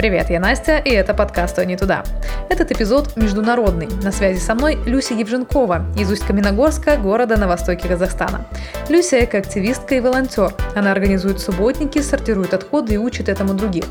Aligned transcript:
Привет, 0.00 0.30
я 0.30 0.40
Настя, 0.40 0.78
и 0.78 0.88
это 0.92 1.12
подкаст 1.12 1.56
«То 1.56 1.76
туда». 1.76 2.04
Этот 2.48 2.72
эпизод 2.72 3.18
международный. 3.18 3.86
На 4.02 4.12
связи 4.12 4.38
со 4.38 4.54
мной 4.54 4.78
Люся 4.86 5.12
Евженкова 5.12 5.88
из 5.94 6.10
Усть-Каменогорска, 6.10 6.96
города 6.96 7.36
на 7.36 7.46
востоке 7.46 7.86
Казахстана. 7.86 8.46
Люся– 8.88 9.22
экоактивистка 9.24 9.96
и 9.96 10.00
волонтер. 10.00 10.54
Она 10.74 10.92
организует 10.92 11.38
субботники, 11.38 11.98
сортирует 11.98 12.54
отходы 12.54 12.94
и 12.94 12.96
учит 12.96 13.28
этому 13.28 13.52
других. 13.52 13.84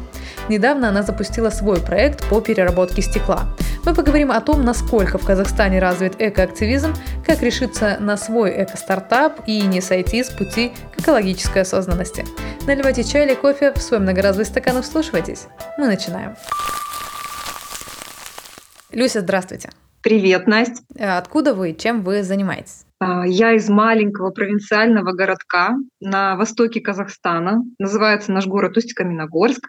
Недавно 0.49 0.89
она 0.89 1.03
запустила 1.03 1.51
свой 1.51 1.79
проект 1.79 2.27
по 2.27 2.41
переработке 2.41 3.03
стекла. 3.03 3.43
Мы 3.85 3.93
поговорим 3.93 4.31
о 4.31 4.41
том, 4.41 4.63
насколько 4.63 5.19
в 5.19 5.25
Казахстане 5.25 5.77
развит 5.77 6.15
экоактивизм, 6.19 6.95
как 7.23 7.43
решиться 7.43 7.97
на 7.99 8.17
свой 8.17 8.63
эко-стартап 8.63 9.41
и 9.45 9.61
не 9.61 9.79
сойти 9.79 10.23
с 10.23 10.29
пути 10.31 10.73
к 10.95 11.01
экологической 11.01 11.61
осознанности. 11.61 12.25
Наливайте 12.65 13.03
чай 13.03 13.25
или 13.25 13.35
кофе 13.35 13.71
в 13.73 13.81
свой 13.81 13.99
многоразовый 13.99 14.45
стакан 14.45 14.79
и 14.79 14.81
вслушивайтесь. 14.81 15.45
Мы 15.77 15.85
начинаем. 15.85 15.98
Люся, 18.91 19.21
здравствуйте. 19.21 19.69
Привет, 20.01 20.47
Настя. 20.47 21.17
Откуда 21.17 21.53
вы? 21.53 21.73
Чем 21.73 22.03
вы 22.03 22.23
занимаетесь? 22.23 22.85
А, 22.99 23.25
я 23.25 23.53
из 23.53 23.69
маленького 23.69 24.31
провинциального 24.31 25.13
городка 25.13 25.75
на 26.01 26.35
востоке 26.35 26.81
Казахстана. 26.81 27.63
Называется 27.79 28.31
наш 28.31 28.45
город 28.45 28.75
Усть-Каменогорск. 28.77 29.67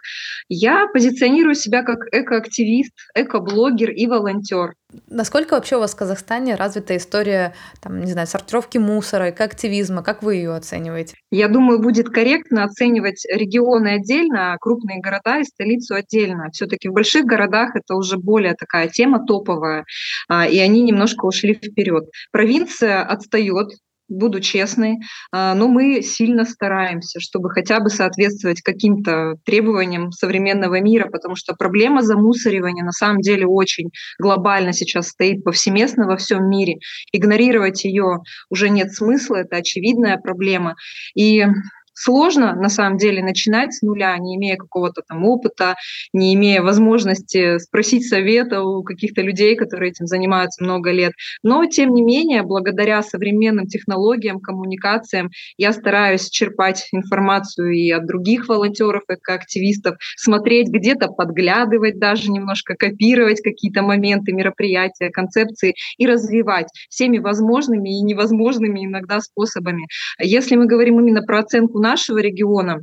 Я 0.49 0.87
позиционирую 0.91 1.55
себя 1.55 1.83
как 1.83 1.99
экоактивист, 2.11 2.91
экоблогер 3.15 3.91
и 3.91 4.05
волонтер. 4.07 4.73
Насколько 5.07 5.53
вообще 5.53 5.77
у 5.77 5.79
вас 5.79 5.93
в 5.93 5.97
Казахстане 5.97 6.55
развита 6.55 6.97
история, 6.97 7.53
там, 7.81 8.01
не 8.01 8.11
знаю, 8.11 8.27
сортировки 8.27 8.77
мусора, 8.77 9.29
экоактивизма? 9.29 10.03
Как 10.03 10.21
вы 10.21 10.35
ее 10.35 10.53
оцениваете? 10.53 11.15
Я 11.31 11.47
думаю, 11.47 11.79
будет 11.79 12.09
корректно 12.09 12.65
оценивать 12.65 13.25
регионы 13.25 13.95
отдельно, 13.95 14.53
а 14.53 14.57
крупные 14.57 14.99
города 14.99 15.39
и 15.39 15.45
столицу 15.45 15.95
отдельно. 15.95 16.49
Все-таки 16.51 16.89
в 16.89 16.93
больших 16.93 17.23
городах 17.23 17.75
это 17.75 17.95
уже 17.95 18.17
более 18.17 18.53
такая 18.53 18.89
тема 18.89 19.25
топовая, 19.25 19.85
а, 20.27 20.45
и 20.45 20.59
они 20.59 20.81
немножко 20.81 21.25
ушли 21.25 21.53
вперед. 21.53 22.09
Провинция 22.31 23.01
отстает 23.21 23.71
буду 24.11 24.41
честной, 24.41 24.97
а, 25.31 25.55
но 25.55 25.67
мы 25.67 26.01
сильно 26.01 26.43
стараемся, 26.45 27.19
чтобы 27.19 27.49
хотя 27.49 27.79
бы 27.79 27.89
соответствовать 27.89 28.61
каким-то 28.61 29.35
требованиям 29.45 30.11
современного 30.11 30.81
мира, 30.81 31.09
потому 31.09 31.35
что 31.35 31.55
проблема 31.55 32.01
замусоривания 32.01 32.83
на 32.83 32.91
самом 32.91 33.21
деле 33.21 33.47
очень 33.47 33.89
глобально 34.19 34.73
сейчас 34.73 35.09
стоит 35.09 35.43
повсеместно 35.43 36.07
во 36.07 36.17
всем 36.17 36.49
мире. 36.49 36.79
Игнорировать 37.11 37.83
ее 37.85 38.19
уже 38.49 38.69
нет 38.69 38.93
смысла, 38.93 39.37
это 39.37 39.57
очевидная 39.57 40.17
проблема. 40.17 40.75
И 41.15 41.45
сложно 41.93 42.55
на 42.55 42.69
самом 42.69 42.97
деле 42.97 43.23
начинать 43.23 43.73
с 43.73 43.81
нуля, 43.81 44.17
не 44.17 44.35
имея 44.35 44.57
какого-то 44.57 45.01
там 45.07 45.25
опыта, 45.25 45.75
не 46.13 46.33
имея 46.35 46.61
возможности 46.61 47.57
спросить 47.59 48.07
совета 48.07 48.63
у 48.63 48.83
каких-то 48.83 49.21
людей, 49.21 49.55
которые 49.55 49.91
этим 49.91 50.07
занимаются 50.07 50.63
много 50.63 50.91
лет. 50.91 51.13
Но, 51.43 51.65
тем 51.65 51.93
не 51.93 52.01
менее, 52.01 52.43
благодаря 52.43 53.01
современным 53.01 53.67
технологиям, 53.67 54.39
коммуникациям, 54.39 55.29
я 55.57 55.73
стараюсь 55.73 56.29
черпать 56.29 56.87
информацию 56.91 57.71
и 57.71 57.91
от 57.91 58.05
других 58.05 58.47
волонтеров, 58.47 59.03
и 59.09 59.31
активистов, 59.31 59.95
смотреть 60.15 60.69
где-то, 60.69 61.07
подглядывать 61.07 61.99
даже 61.99 62.31
немножко, 62.31 62.75
копировать 62.75 63.41
какие-то 63.41 63.81
моменты, 63.81 64.33
мероприятия, 64.33 65.09
концепции 65.09 65.75
и 65.97 66.05
развивать 66.05 66.67
всеми 66.89 67.17
возможными 67.17 67.97
и 67.97 68.01
невозможными 68.01 68.85
иногда 68.85 69.19
способами. 69.19 69.87
Если 70.19 70.55
мы 70.55 70.65
говорим 70.65 70.99
именно 70.99 71.21
про 71.21 71.39
оценку 71.39 71.79
нашего 71.81 72.19
региона, 72.19 72.79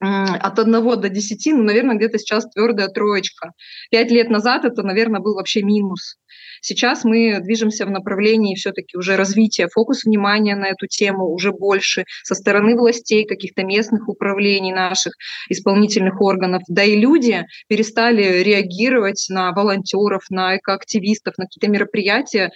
от 0.00 0.58
1 0.58 1.00
до 1.00 1.08
10, 1.08 1.46
ну, 1.54 1.62
наверное, 1.62 1.96
где-то 1.96 2.18
сейчас 2.18 2.46
твердая 2.50 2.88
троечка. 2.88 3.52
Пять 3.90 4.10
лет 4.10 4.28
назад 4.28 4.64
это, 4.64 4.82
наверное, 4.82 5.20
был 5.20 5.34
вообще 5.34 5.62
минус. 5.62 6.18
Сейчас 6.66 7.04
мы 7.04 7.40
движемся 7.40 7.84
в 7.84 7.90
направлении 7.90 8.54
все-таки 8.54 8.96
уже 8.96 9.16
развития, 9.16 9.68
фокус 9.70 10.04
внимания 10.04 10.56
на 10.56 10.68
эту 10.68 10.86
тему 10.86 11.26
уже 11.26 11.52
больше 11.52 12.04
со 12.22 12.34
стороны 12.34 12.74
властей, 12.74 13.26
каких-то 13.26 13.64
местных 13.64 14.08
управлений 14.08 14.72
наших, 14.72 15.12
исполнительных 15.50 16.18
органов. 16.22 16.62
Да 16.66 16.82
и 16.82 16.96
люди 16.98 17.44
перестали 17.68 18.42
реагировать 18.42 19.26
на 19.28 19.52
волонтеров, 19.52 20.22
на 20.30 20.56
экоактивистов, 20.56 21.36
на 21.36 21.44
какие-то 21.44 21.70
мероприятия 21.70 22.50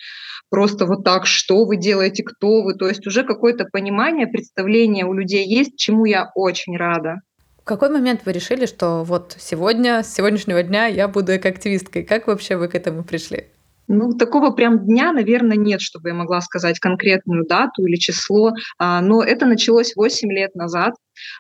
просто 0.48 0.86
вот 0.86 1.04
так, 1.04 1.26
что 1.26 1.66
вы 1.66 1.76
делаете, 1.76 2.22
кто 2.22 2.62
вы. 2.62 2.76
То 2.76 2.88
есть 2.88 3.06
уже 3.06 3.24
какое-то 3.24 3.66
понимание, 3.70 4.26
представление 4.26 5.04
у 5.04 5.12
людей 5.12 5.46
есть, 5.46 5.76
чему 5.76 6.06
я 6.06 6.30
очень 6.34 6.78
рада. 6.78 7.16
В 7.60 7.64
какой 7.64 7.90
момент 7.90 8.22
вы 8.24 8.32
решили, 8.32 8.64
что 8.64 9.04
вот 9.04 9.36
сегодня, 9.38 10.02
с 10.02 10.14
сегодняшнего 10.14 10.62
дня 10.62 10.86
я 10.86 11.08
буду 11.08 11.36
экоактивисткой? 11.36 12.04
Как 12.04 12.26
вообще 12.26 12.56
вы 12.56 12.68
к 12.68 12.74
этому 12.74 13.04
пришли? 13.04 13.48
Ну, 13.90 14.12
такого 14.12 14.50
прям 14.50 14.84
дня, 14.84 15.12
наверное, 15.12 15.56
нет, 15.56 15.80
чтобы 15.80 16.10
я 16.10 16.14
могла 16.14 16.42
сказать 16.42 16.78
конкретную 16.78 17.46
дату 17.46 17.86
или 17.86 17.96
число, 17.96 18.52
а, 18.78 19.00
но 19.00 19.22
это 19.22 19.46
началось 19.46 19.96
8 19.96 20.30
лет 20.30 20.54
назад. 20.54 20.94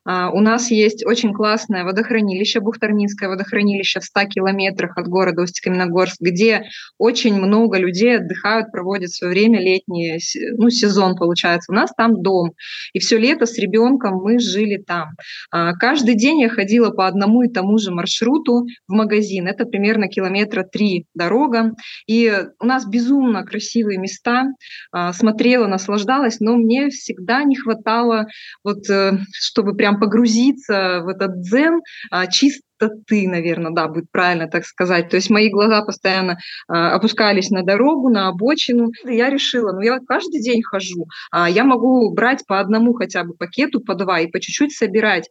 А, 0.04 0.30
у 0.30 0.40
нас 0.40 0.70
есть 0.70 1.04
очень 1.04 1.32
классное 1.32 1.84
водохранилище, 1.84 2.60
Бухтарминское 2.60 3.28
водохранилище 3.28 4.00
в 4.00 4.04
100 4.04 4.24
километрах 4.26 4.96
от 4.96 5.08
города 5.08 5.42
Усть-Каменогорск, 5.42 6.16
где 6.20 6.64
очень 6.98 7.34
много 7.34 7.78
людей 7.78 8.18
отдыхают, 8.18 8.70
проводят 8.72 9.10
свое 9.10 9.32
время, 9.32 9.60
летний 9.60 10.18
ну, 10.56 10.70
сезон 10.70 11.16
получается. 11.16 11.72
У 11.72 11.74
нас 11.74 11.92
там 11.96 12.22
дом, 12.22 12.52
и 12.92 12.98
все 12.98 13.18
лето 13.18 13.46
с 13.46 13.58
ребенком 13.58 14.16
мы 14.16 14.38
жили 14.38 14.76
там. 14.76 15.10
А, 15.50 15.74
каждый 15.74 16.14
день 16.14 16.40
я 16.40 16.48
ходила 16.48 16.90
по 16.90 17.06
одному 17.06 17.42
и 17.42 17.48
тому 17.48 17.78
же 17.78 17.90
маршруту 17.90 18.66
в 18.86 18.92
магазин. 18.92 19.46
Это 19.46 19.64
примерно 19.64 20.08
километра 20.08 20.64
три 20.64 21.06
дорога. 21.14 21.74
И 22.06 22.32
у 22.60 22.66
нас 22.66 22.86
безумно 22.86 23.44
красивые 23.44 23.98
места. 23.98 24.46
А, 24.92 25.12
смотрела, 25.12 25.66
наслаждалась, 25.66 26.40
но 26.40 26.56
мне 26.56 26.88
всегда 26.88 27.44
не 27.44 27.56
хватало, 27.56 28.26
вот, 28.64 28.88
э, 28.90 29.18
чтобы 29.32 29.67
чтобы 29.68 29.76
прям 29.76 30.00
погрузиться 30.00 31.00
в 31.02 31.08
этот 31.08 31.42
дзен, 31.42 31.82
а, 32.10 32.26
чистоты, 32.26 33.28
наверное, 33.28 33.72
да, 33.72 33.86
будет 33.88 34.10
правильно 34.10 34.48
так 34.48 34.64
сказать. 34.64 35.10
То 35.10 35.16
есть 35.16 35.28
мои 35.28 35.50
глаза 35.50 35.82
постоянно 35.82 36.38
а, 36.68 36.94
опускались 36.94 37.50
на 37.50 37.62
дорогу, 37.62 38.08
на 38.08 38.28
обочину. 38.28 38.90
И 39.06 39.16
я 39.16 39.28
решила, 39.28 39.72
ну 39.72 39.80
я 39.80 39.98
каждый 40.00 40.40
день 40.40 40.62
хожу, 40.62 41.06
а 41.30 41.50
я 41.50 41.64
могу 41.64 42.10
брать 42.14 42.46
по 42.46 42.60
одному 42.60 42.94
хотя 42.94 43.24
бы 43.24 43.34
пакету, 43.34 43.80
по 43.80 43.94
два 43.94 44.20
и 44.20 44.26
по 44.26 44.40
чуть-чуть 44.40 44.72
собирать. 44.72 45.28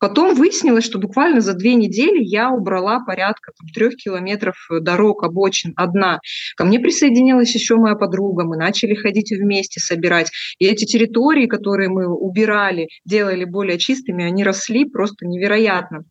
Потом 0.00 0.34
выяснилось, 0.34 0.84
что 0.84 0.98
буквально 0.98 1.42
за 1.42 1.52
две 1.52 1.74
недели 1.74 2.24
я 2.24 2.50
убрала 2.50 3.00
порядка 3.04 3.52
там, 3.56 3.68
трех 3.68 3.96
километров 3.96 4.56
дорог, 4.80 5.22
обочин 5.22 5.74
одна. 5.76 6.20
Ко 6.56 6.64
мне 6.64 6.80
присоединилась 6.80 7.54
еще 7.54 7.76
моя 7.76 7.94
подруга, 7.94 8.44
мы 8.44 8.56
начали 8.56 8.94
ходить 8.94 9.30
вместе, 9.30 9.78
собирать. 9.78 10.32
И 10.58 10.66
эти 10.66 10.86
территории, 10.86 11.46
которые 11.46 11.90
мы 11.90 12.06
убирали, 12.08 12.88
делали 13.04 13.44
более 13.44 13.78
чистыми, 13.78 14.24
они 14.24 14.42
росли 14.42 14.86
просто 14.86 15.26
невероятно. 15.26 16.04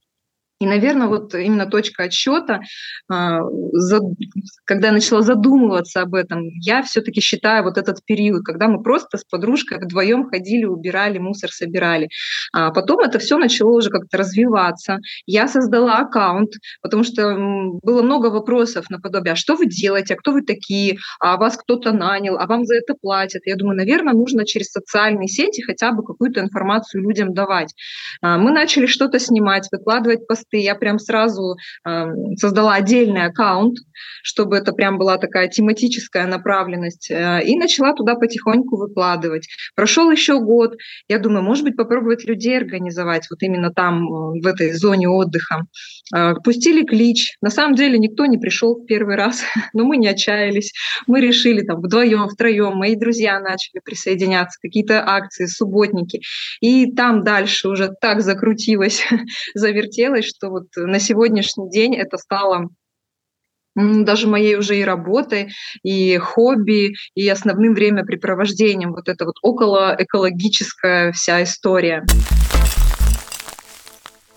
И, 0.59 0.65
наверное, 0.65 1.07
вот 1.07 1.33
именно 1.35 1.65
точка 1.67 2.03
отсчета, 2.03 2.59
а, 3.09 3.39
когда 4.65 4.87
я 4.87 4.93
начала 4.93 5.21
задумываться 5.21 6.01
об 6.01 6.15
этом, 6.15 6.49
я 6.59 6.83
все-таки 6.83 7.21
считаю 7.21 7.63
вот 7.63 7.77
этот 7.77 8.03
период, 8.03 8.43
когда 8.43 8.67
мы 8.67 8.83
просто 8.83 9.17
с 9.17 9.23
подружкой 9.23 9.77
вдвоем 9.77 10.27
ходили, 10.29 10.65
убирали, 10.65 11.17
мусор 11.17 11.49
собирали. 11.51 12.09
А 12.51 12.71
потом 12.71 12.99
это 12.99 13.19
все 13.19 13.37
начало 13.37 13.77
уже 13.77 13.89
как-то 13.89 14.17
развиваться. 14.17 14.97
Я 15.25 15.47
создала 15.47 15.99
аккаунт, 15.99 16.51
потому 16.81 17.05
что 17.05 17.35
было 17.81 18.01
много 18.01 18.27
вопросов 18.27 18.89
наподобие, 18.89 19.33
а 19.33 19.37
что 19.37 19.55
вы 19.55 19.65
делаете, 19.65 20.15
а 20.15 20.17
кто 20.17 20.33
вы 20.33 20.41
такие, 20.41 20.97
а 21.21 21.37
вас 21.37 21.55
кто-то 21.55 21.94
нанял, 21.94 22.38
а 22.38 22.45
вам 22.47 22.65
за 22.65 22.75
это 22.75 22.95
платят. 23.00 23.44
Я 23.45 23.55
думаю, 23.55 23.77
наверное, 23.77 24.13
нужно 24.13 24.45
через 24.45 24.71
социальные 24.71 25.29
сети 25.29 25.62
хотя 25.62 25.94
бы 25.94 26.03
какую-то 26.03 26.41
информацию 26.41 27.01
людям 27.01 27.33
давать. 27.33 27.73
А 28.21 28.38
мы 28.38 28.51
начали 28.51 28.88
что-то 28.88 29.19
снимать, 29.19 29.69
выкладывать 29.71 30.27
посты, 30.27 30.49
посты, 30.50 30.63
я 30.63 30.75
прям 30.75 31.00
сразу 31.00 31.57
э, 31.86 32.06
создала 32.38 32.74
отдельный 32.75 33.25
аккаунт, 33.25 33.78
чтобы 34.24 34.57
это 34.57 34.74
прям 34.74 34.98
была 34.98 35.18
такая 35.18 35.48
тематическая 35.48 36.28
направленность, 36.28 37.10
э, 37.12 37.42
и 37.46 37.57
начала 37.57 37.94
туда 37.94 38.16
потихоньку 38.16 38.78
выкладывать. 38.78 39.48
Прошел 39.75 40.12
еще 40.12 40.40
год, 40.40 40.75
я 41.07 41.19
думаю, 41.19 41.44
может 41.44 41.63
быть, 41.63 41.75
попробовать 41.75 42.25
людей 42.25 42.57
организовать 42.57 43.28
вот 43.30 43.42
именно 43.42 43.72
там, 43.72 44.07
в 44.07 44.46
этой 44.46 44.74
зоне 44.74 45.10
отдыха. 45.10 45.66
Э, 46.16 46.34
пустили 46.44 46.86
клич, 46.86 47.36
на 47.42 47.50
самом 47.50 47.75
деле 47.75 47.98
никто 47.98 48.25
не 48.25 48.38
пришел 48.38 48.75
в 48.75 48.86
первый 48.86 49.16
раз, 49.16 49.44
но 49.74 49.86
мы 49.86 49.98
не 49.98 50.07
отчаялись, 50.07 50.74
мы 51.07 51.22
решили 51.22 51.62
там 51.62 51.81
вдвоем, 51.81 52.28
втроем, 52.30 52.78
мои 52.78 52.96
друзья 52.96 53.40
начали 53.40 53.81
присоединяться, 53.84 54.60
какие-то 54.62 55.04
акции, 55.06 55.46
субботники, 55.46 56.22
и 56.62 56.92
там 56.92 57.24
дальше 57.24 57.69
уже 57.69 57.90
так 58.01 58.22
закрутилось, 58.22 59.06
завертелось, 59.56 60.25
что 60.39 60.50
вот 60.50 60.68
на 60.77 61.00
сегодняшний 61.00 61.69
день 61.69 61.95
это 61.95 62.18
стало 62.18 62.69
даже 63.75 64.27
моей 64.27 64.56
уже 64.56 64.80
и 64.80 64.83
работой, 64.83 65.50
и 65.83 66.18
хобби, 66.18 66.94
и 67.13 67.27
основным 67.30 67.74
времяпрепровождением. 67.74 68.91
Вот 68.91 69.07
это 69.07 69.25
вот 69.25 69.36
около 69.41 69.95
экологическая 69.97 71.12
вся 71.12 71.44
история. 71.44 72.06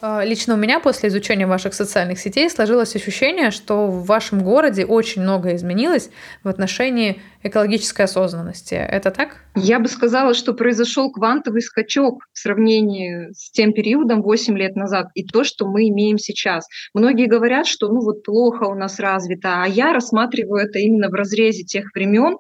А, 0.05 0.25
лично 0.25 0.55
у 0.55 0.57
меня 0.57 0.81
после 0.81 1.09
изучения 1.11 1.47
ваших 1.47 1.75
социальных 1.75 2.19
сетей 2.19 2.51
сложилось 2.51 2.97
ощущение, 2.97 3.53
что 3.53 3.87
в 3.87 4.05
вашем 4.05 4.43
городе 4.43 4.85
очень 4.85 5.23
многое 5.23 5.55
изменилось 5.55 6.11
в 6.43 6.49
отношении 6.49 7.23
экологической 7.45 8.03
осознанности. 8.03 8.75
Это 8.75 9.13
так? 9.13 9.37
Я 9.55 9.79
бы 9.79 9.87
сказала, 9.87 10.35
что 10.35 10.55
произошел 10.55 11.13
квантовый 11.13 11.63
скачок 11.63 12.25
в 12.33 12.39
сравнении 12.41 13.31
с 13.33 13.53
тем 13.53 13.73
периодом 13.73 14.23
8 14.23 14.59
лет 14.59 14.75
назад 14.75 15.07
и 15.15 15.25
то, 15.25 15.45
что 15.45 15.69
мы 15.69 15.89
имеем 15.89 16.19
сейчас. 16.19 16.67
Многие 16.95 17.29
говорят, 17.29 17.69
что 17.69 17.87
ну 17.87 18.01
вот 18.01 18.25
плохо 18.25 18.65
у 18.65 18.75
нас 18.75 18.99
развито, 18.99 19.63
а 19.63 19.69
я 19.69 19.93
рассматриваю 19.93 20.65
это 20.65 20.81
именно 20.81 21.11
в 21.11 21.15
разрезе 21.15 21.63
тех 21.63 21.95
времен, 21.95 22.39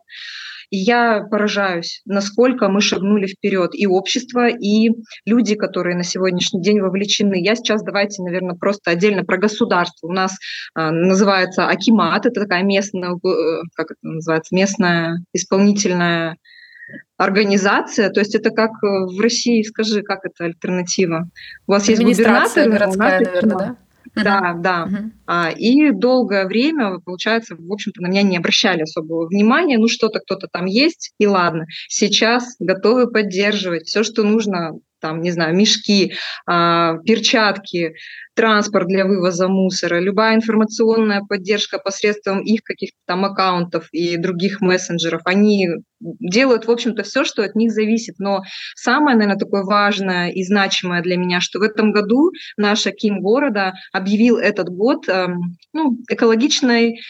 и 0.73 0.79
я 0.79 1.21
поражаюсь, 1.31 2.01
насколько 2.07 2.71
мы 2.71 2.81
шагнули 2.81 3.27
вперед. 3.27 3.73
И 3.75 3.87
общество, 3.87 4.49
и 4.49 4.89
люди, 5.27 5.55
которые 5.55 5.95
на 5.97 6.03
сегодняшний 6.03 6.63
день 6.63 6.81
вовлечены. 6.81 7.35
Я 7.39 7.57
сейчас 7.57 7.83
давайте, 7.83 8.23
наверное, 8.23 8.55
просто 8.55 8.91
отдельно 8.91 9.23
про 9.23 9.37
государство. 9.37 10.07
У 10.07 10.13
нас 10.13 10.39
а, 10.75 10.91
называется 10.91 11.67
Акимат, 11.69 12.25
это 12.25 12.41
такая 12.41 12.63
местная, 12.63 13.11
э, 13.11 13.63
как 13.75 13.91
это 13.91 14.01
называется, 14.01 14.55
местная 14.55 15.19
исполнительная 15.35 16.39
организация, 17.19 18.09
то 18.09 18.21
есть 18.21 18.35
это 18.35 18.51
как 18.51 18.71
э, 18.71 18.87
в 18.87 19.21
России, 19.21 19.63
скажи, 19.63 20.01
как 20.01 20.25
это 20.25 20.45
альтернатива? 20.47 21.29
У 21.67 21.73
вас 21.73 21.87
есть 21.89 22.03
губернатор, 22.03 22.71
городская, 22.71 23.21
наверное, 23.21 23.59
да? 23.59 23.77
Да, 24.15 24.55
да. 24.59 24.89
А, 25.27 25.51
и 25.51 25.91
долгое 25.91 26.47
время, 26.47 26.99
получается, 27.05 27.57
в 27.57 27.73
общем-то, 27.73 28.03
на 28.03 28.09
меня 28.09 28.23
не 28.23 28.37
обращали 28.37 28.83
особого 28.83 29.27
внимания. 29.27 29.79
Ну, 29.79 29.89
что-то 29.89 30.21
кто-то 30.21 30.49
там 30.53 30.67
есть, 30.67 31.13
и 31.19 31.27
ладно. 31.27 31.67
Сейчас 31.89 32.57
готовы 32.59 33.11
поддерживать 33.11 33.87
все, 33.87 34.03
что 34.03 34.23
нужно 34.23 34.73
там, 35.03 35.21
не 35.21 35.33
знаю, 35.33 35.55
мешки, 35.55 36.15
а, 36.47 36.97
перчатки, 37.05 37.95
транспорт 38.35 38.87
для 38.87 39.05
вывоза 39.05 39.49
мусора, 39.49 40.01
любая 40.01 40.37
информационная 40.37 41.23
поддержка 41.29 41.79
посредством 41.79 42.41
их 42.41 42.63
каких-то 42.63 42.97
там 43.07 43.25
аккаунтов 43.25 43.89
и 43.93 44.17
других 44.17 44.61
мессенджеров, 44.61 45.21
они 45.25 45.69
делают, 46.01 46.67
в 46.67 46.71
общем-то, 46.71 47.03
все, 47.03 47.25
что 47.25 47.43
от 47.43 47.55
них 47.55 47.73
зависит. 47.73 48.15
Но 48.19 48.43
самое, 48.75 49.17
наверное, 49.17 49.39
такое 49.39 49.65
важное 49.65 50.31
и 50.31 50.43
значимое 50.45 51.03
для 51.03 51.17
меня, 51.17 51.41
что 51.41 51.59
в 51.59 51.63
этом 51.63 51.93
году 51.93 52.31
наш 52.57 52.87
Аким 52.87 53.21
города 53.21 53.75
объявил 53.93 54.39
этот 54.39 54.69
год 54.69 55.09
эм, 55.09 55.57
ну, 55.73 55.99
экологичной 56.09 57.01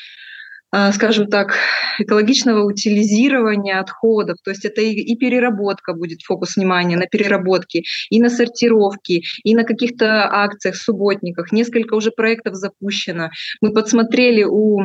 скажем 0.93 1.27
так, 1.27 1.55
экологичного 1.99 2.65
утилизирования 2.65 3.81
отходов. 3.81 4.39
То 4.43 4.51
есть 4.51 4.65
это 4.65 4.81
и, 4.81 4.93
и 4.93 5.17
переработка 5.17 5.93
будет, 5.93 6.23
фокус 6.23 6.57
внимания 6.57 6.97
на 6.97 7.07
переработке, 7.07 7.83
и 8.11 8.21
на 8.21 8.31
сортировке, 8.31 9.23
и 9.45 9.55
на 9.55 9.65
каких-то 9.65 10.27
акциях, 10.31 10.77
субботниках. 10.77 11.53
Несколько 11.53 11.95
уже 11.95 12.11
проектов 12.11 12.55
запущено. 12.55 13.31
Мы 13.61 13.73
подсмотрели 13.73 14.45
у 14.45 14.81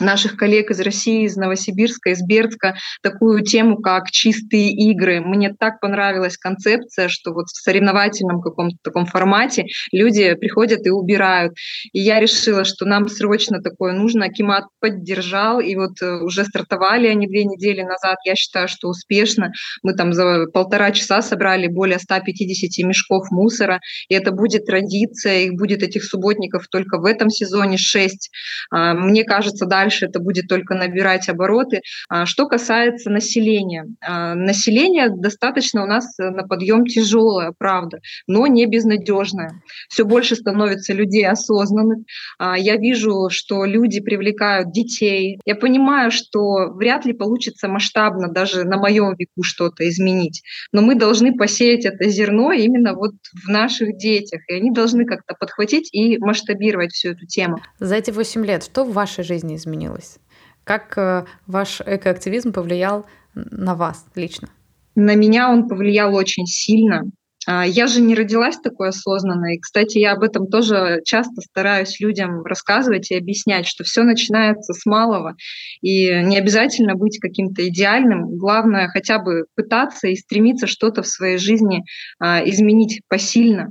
наших 0.00 0.36
коллег 0.36 0.70
из 0.70 0.80
России, 0.80 1.24
из 1.24 1.36
Новосибирска, 1.36 2.10
из 2.10 2.22
Бердска 2.22 2.76
такую 3.02 3.42
тему, 3.42 3.76
как 3.78 4.10
чистые 4.10 4.70
игры. 4.70 5.20
Мне 5.20 5.54
так 5.54 5.80
понравилась 5.80 6.36
концепция, 6.36 7.08
что 7.08 7.32
вот 7.32 7.46
в 7.48 7.62
соревновательном 7.62 8.40
каком-то 8.40 8.76
таком 8.82 9.06
формате 9.06 9.66
люди 9.92 10.34
приходят 10.34 10.86
и 10.86 10.90
убирают. 10.90 11.54
И 11.92 12.00
я 12.00 12.20
решила, 12.20 12.64
что 12.64 12.84
нам 12.84 13.08
срочно 13.08 13.60
такое 13.60 13.92
нужно. 13.92 14.26
Акимат 14.26 14.64
поддержал, 14.80 15.60
и 15.60 15.74
вот 15.74 16.00
э, 16.02 16.20
уже 16.22 16.44
стартовали 16.44 17.08
они 17.08 17.26
две 17.26 17.44
недели 17.44 17.82
назад. 17.82 18.18
Я 18.24 18.34
считаю, 18.34 18.68
что 18.68 18.88
успешно. 18.88 19.52
Мы 19.82 19.94
там 19.94 20.12
за 20.12 20.46
полтора 20.52 20.92
часа 20.92 21.22
собрали 21.22 21.66
более 21.66 21.98
150 21.98 22.86
мешков 22.86 23.30
мусора, 23.30 23.80
и 24.08 24.14
это 24.14 24.32
будет 24.32 24.66
традиция, 24.66 25.40
их 25.40 25.54
будет 25.54 25.82
этих 25.82 26.04
субботников 26.04 26.68
только 26.68 26.98
в 26.98 27.04
этом 27.04 27.30
сезоне 27.30 27.78
6. 27.78 28.30
А, 28.70 28.94
мне 28.94 29.24
кажется, 29.24 29.66
дальше 29.66 29.87
дальше 29.88 30.06
это 30.06 30.20
будет 30.20 30.48
только 30.48 30.74
набирать 30.74 31.28
обороты. 31.28 31.80
А 32.08 32.26
что 32.26 32.46
касается 32.46 33.10
населения. 33.10 33.86
А, 34.00 34.34
население 34.34 35.08
достаточно 35.08 35.82
у 35.82 35.86
нас 35.86 36.14
на 36.18 36.46
подъем 36.46 36.84
тяжелое, 36.84 37.52
правда, 37.56 37.98
но 38.26 38.46
не 38.46 38.66
безнадежное. 38.66 39.62
Все 39.88 40.04
больше 40.04 40.36
становится 40.36 40.92
людей 40.92 41.26
осознанных. 41.26 41.98
А, 42.38 42.58
я 42.58 42.76
вижу, 42.76 43.28
что 43.30 43.64
люди 43.64 44.00
привлекают 44.00 44.72
детей. 44.72 45.40
Я 45.46 45.54
понимаю, 45.54 46.10
что 46.10 46.72
вряд 46.74 47.06
ли 47.06 47.14
получится 47.14 47.68
масштабно 47.68 48.28
даже 48.28 48.64
на 48.64 48.76
моем 48.76 49.14
веку 49.16 49.42
что-то 49.42 49.88
изменить. 49.88 50.42
Но 50.72 50.82
мы 50.82 50.96
должны 50.96 51.34
посеять 51.34 51.86
это 51.86 52.10
зерно 52.10 52.52
именно 52.52 52.94
вот 52.94 53.12
в 53.44 53.48
наших 53.48 53.96
детях. 53.96 54.42
И 54.48 54.52
они 54.52 54.70
должны 54.70 55.06
как-то 55.06 55.34
подхватить 55.34 55.88
и 55.92 56.18
масштабировать 56.18 56.92
всю 56.92 57.10
эту 57.10 57.26
тему. 57.26 57.56
За 57.80 57.94
эти 57.94 58.10
8 58.10 58.44
лет 58.44 58.64
что 58.64 58.84
в 58.84 58.92
вашей 58.92 59.24
жизни 59.24 59.56
изменилось? 59.56 59.77
Изменилось? 59.78 60.18
Как 60.64 60.98
э, 60.98 61.24
ваш 61.46 61.80
экоактивизм 61.80 62.52
повлиял 62.52 63.06
на 63.34 63.74
вас 63.74 64.04
лично? 64.14 64.48
На 64.94 65.14
меня 65.14 65.50
он 65.50 65.68
повлиял 65.68 66.14
очень 66.14 66.46
сильно. 66.46 67.04
А, 67.46 67.64
я 67.64 67.86
же 67.86 68.00
не 68.00 68.14
родилась 68.14 68.58
такой 68.58 68.88
осознанной. 68.88 69.58
Кстати, 69.58 69.98
я 69.98 70.12
об 70.12 70.22
этом 70.22 70.48
тоже 70.48 71.00
часто 71.04 71.40
стараюсь 71.40 72.00
людям 72.00 72.42
рассказывать 72.42 73.10
и 73.10 73.16
объяснять, 73.16 73.66
что 73.66 73.84
все 73.84 74.02
начинается 74.02 74.74
с 74.74 74.84
малого. 74.84 75.36
И 75.80 76.10
не 76.22 76.36
обязательно 76.36 76.94
быть 76.94 77.18
каким-то 77.18 77.66
идеальным. 77.66 78.36
Главное 78.36 78.88
хотя 78.88 79.18
бы 79.18 79.44
пытаться 79.54 80.08
и 80.08 80.16
стремиться 80.16 80.66
что-то 80.66 81.02
в 81.02 81.06
своей 81.06 81.38
жизни 81.38 81.84
а, 82.18 82.42
изменить 82.44 83.00
посильно. 83.08 83.68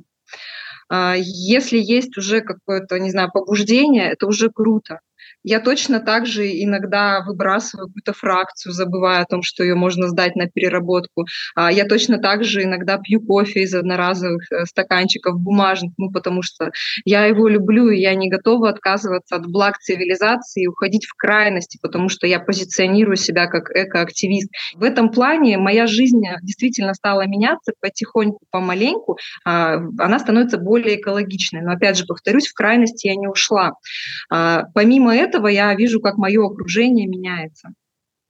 А, 0.90 1.16
если 1.18 1.78
есть 1.78 2.18
уже 2.18 2.42
какое-то, 2.42 2.98
не 2.98 3.12
знаю, 3.12 3.30
побуждение, 3.32 4.12
это 4.12 4.26
уже 4.26 4.50
круто. 4.50 5.02
Я 5.50 5.62
точно 5.62 6.02
так 6.02 6.26
же 6.26 6.46
иногда 6.62 7.22
выбрасываю 7.26 7.88
какую-то 7.88 8.12
фракцию, 8.12 8.74
забывая 8.74 9.22
о 9.22 9.26
том, 9.26 9.44
что 9.44 9.64
ее 9.64 9.76
можно 9.76 10.10
сдать 10.10 10.36
на 10.36 10.50
переработку. 10.50 11.26
А 11.56 11.72
я 11.72 11.86
точно 11.86 12.18
так 12.18 12.44
же 12.44 12.64
иногда 12.64 12.98
пью 12.98 13.22
кофе 13.22 13.62
из 13.62 13.74
одноразовых 13.74 14.52
э, 14.52 14.66
стаканчиков 14.66 15.40
бумажных, 15.40 15.94
ну, 15.98 16.12
потому 16.12 16.42
что 16.42 16.72
я 17.06 17.24
его 17.28 17.48
люблю, 17.48 17.90
и 17.90 17.98
я 17.98 18.14
не 18.16 18.30
готова 18.30 18.70
отказываться 18.70 19.38
от 19.38 19.48
благ 19.48 19.78
цивилизации 19.78 20.64
и 20.64 20.68
уходить 20.68 21.06
в 21.06 21.14
крайности, 21.16 21.80
потому 21.82 22.10
что 22.10 22.28
я 22.28 22.42
позиционирую 22.42 23.16
себя 23.16 23.48
как 23.48 23.72
экоактивист. 23.74 24.50
В 24.76 24.84
этом 24.84 25.10
плане 25.10 25.58
моя 25.58 25.88
жизнь 25.88 26.24
действительно 26.42 26.94
стала 26.94 27.26
меняться 27.26 27.72
потихоньку, 27.80 28.42
помаленьку. 28.52 29.18
А, 29.46 29.76
она 29.98 30.20
становится 30.20 30.58
более 30.58 31.00
экологичной. 31.00 31.62
Но 31.62 31.72
опять 31.72 31.98
же, 31.98 32.06
повторюсь, 32.06 32.48
в 32.48 32.54
крайности 32.54 33.08
я 33.08 33.16
не 33.16 33.30
ушла. 33.30 33.72
А, 34.30 34.64
помимо 34.74 35.16
этого, 35.16 35.37
этого 35.38 35.48
я 35.48 35.74
вижу, 35.76 36.02
как 36.02 36.18
мое 36.18 36.46
окружение 36.46 37.08
меняется 37.08 37.70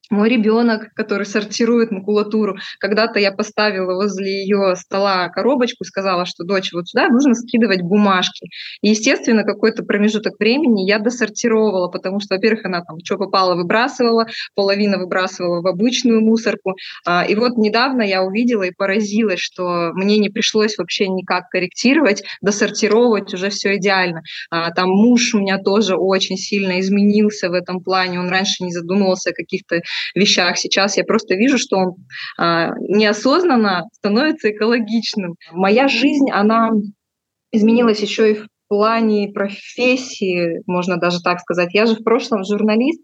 мой 0.10 0.30
ребенок, 0.30 0.94
который 0.94 1.26
сортирует 1.26 1.92
макулатуру. 1.92 2.58
Когда-то 2.80 3.20
я 3.20 3.32
поставила 3.32 3.94
возле 3.94 4.42
ее 4.42 4.76
стола 4.76 5.30
коробочку 5.30 5.84
и 5.84 5.88
сказала, 5.88 6.26
что 6.26 6.44
дочь, 6.44 6.72
вот 6.74 6.88
сюда 6.88 7.10
нужно 7.10 7.34
скидывать 7.34 7.82
бумажки. 7.82 8.48
И, 8.82 8.90
естественно, 8.90 9.44
какой-то 9.44 9.84
промежуток 9.84 10.40
времени 10.40 10.88
я 10.88 11.00
досортировала, 11.00 11.90
потому 11.90 12.20
что, 12.20 12.36
во-первых, 12.36 12.66
она 12.66 12.82
там 12.82 12.98
что 13.04 13.18
попало 13.18 13.56
выбрасывала, 13.56 14.28
половина 14.56 14.98
выбрасывала 14.98 15.62
в 15.62 15.68
обычную 15.68 16.22
мусорку. 16.22 16.76
А, 17.06 17.26
и 17.26 17.36
вот 17.36 17.58
недавно 17.58 18.02
я 18.02 18.24
увидела 18.24 18.64
и 18.64 18.72
поразилась, 18.72 19.40
что 19.40 19.92
мне 19.94 20.18
не 20.18 20.30
пришлось 20.30 20.78
вообще 20.78 21.08
никак 21.08 21.50
корректировать, 21.50 22.24
досортировать 22.42 23.34
уже 23.34 23.50
все 23.50 23.78
идеально. 23.78 24.22
А, 24.50 24.72
там 24.72 24.90
муж 24.90 25.34
у 25.34 25.40
меня 25.40 25.58
тоже 25.58 25.96
очень 25.96 26.38
сильно 26.38 26.80
изменился 26.80 27.50
в 27.50 27.54
этом 27.54 27.82
плане. 27.82 28.20
Он 28.20 28.30
раньше 28.30 28.64
не 28.64 28.72
задумывался 28.72 29.32
о 29.32 29.34
каких-то 29.34 29.82
вещах. 30.16 30.58
Сейчас 30.58 30.98
я 30.98 31.04
просто 31.04 31.36
вижу, 31.36 31.58
что 31.58 31.78
он 31.78 31.96
а, 32.38 32.72
неосознанно 32.80 33.84
становится 33.94 34.52
экологичным. 34.52 35.36
Моя 35.52 35.88
жизнь, 35.88 36.30
она 36.32 36.72
изменилась 37.52 38.00
еще 38.00 38.32
и 38.32 38.36
в 38.36 38.48
плане 38.68 39.30
профессии, 39.34 40.62
можно 40.66 40.98
даже 40.98 41.22
так 41.22 41.40
сказать. 41.40 41.74
Я 41.74 41.86
же 41.86 41.96
в 41.96 42.04
прошлом 42.04 42.44
журналист, 42.44 43.02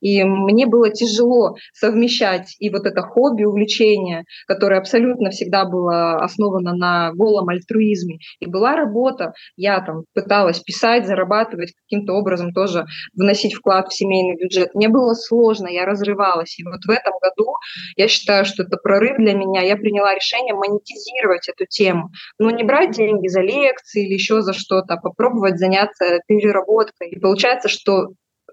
и 0.00 0.24
мне 0.24 0.66
было 0.66 0.90
тяжело 0.90 1.54
совмещать 1.72 2.54
и 2.58 2.70
вот 2.70 2.86
это 2.86 3.02
хобби, 3.02 3.44
увлечение, 3.44 4.24
которое 4.46 4.78
абсолютно 4.78 5.30
всегда 5.30 5.64
было 5.64 6.16
основано 6.16 6.74
на 6.74 7.12
голом 7.12 7.48
альтруизме. 7.48 8.18
И 8.40 8.46
была 8.46 8.76
работа, 8.76 9.32
я 9.56 9.80
там 9.80 10.04
пыталась 10.14 10.60
писать, 10.60 11.06
зарабатывать, 11.06 11.72
каким-то 11.88 12.14
образом 12.14 12.52
тоже 12.52 12.84
вносить 13.14 13.54
вклад 13.54 13.88
в 13.88 13.94
семейный 13.94 14.36
бюджет. 14.36 14.74
Мне 14.74 14.88
было 14.88 15.14
сложно, 15.14 15.68
я 15.68 15.84
разрывалась. 15.86 16.58
И 16.58 16.64
вот 16.64 16.84
в 16.84 16.90
этом 16.90 17.14
году 17.20 17.54
я 17.96 18.08
считаю, 18.08 18.44
что 18.44 18.62
это 18.62 18.76
прорыв 18.76 19.16
для 19.18 19.34
меня. 19.34 19.62
Я 19.62 19.76
приняла 19.76 20.14
решение 20.14 20.54
монетизировать 20.54 21.48
эту 21.48 21.66
тему. 21.68 22.10
Но 22.38 22.50
не 22.50 22.64
брать 22.64 22.92
деньги 22.92 23.28
за 23.28 23.40
лекции 23.40 24.06
или 24.06 24.14
еще 24.14 24.42
за 24.42 24.52
что-то, 24.52 24.94
а 24.94 25.00
попробовать 25.06 25.58
заняться 25.58 26.20
переработкой. 26.26 27.10
И 27.10 27.18
получается, 27.18 27.68
что 27.68 28.08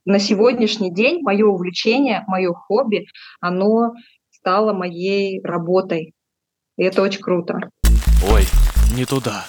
на 0.06 0.20
сегодняшний 0.20 0.94
день 0.94 1.22
мое 1.22 1.46
увлечение, 1.46 2.24
мое 2.28 2.54
хобби, 2.54 3.06
оно 3.40 3.94
стало 4.30 4.74
моей 4.74 5.42
работой. 5.44 6.14
И 6.78 6.84
это 6.84 7.02
очень 7.02 7.22
круто. 7.22 7.60
Ой, 8.32 8.44
не 8.96 9.06
туда. 9.06 9.46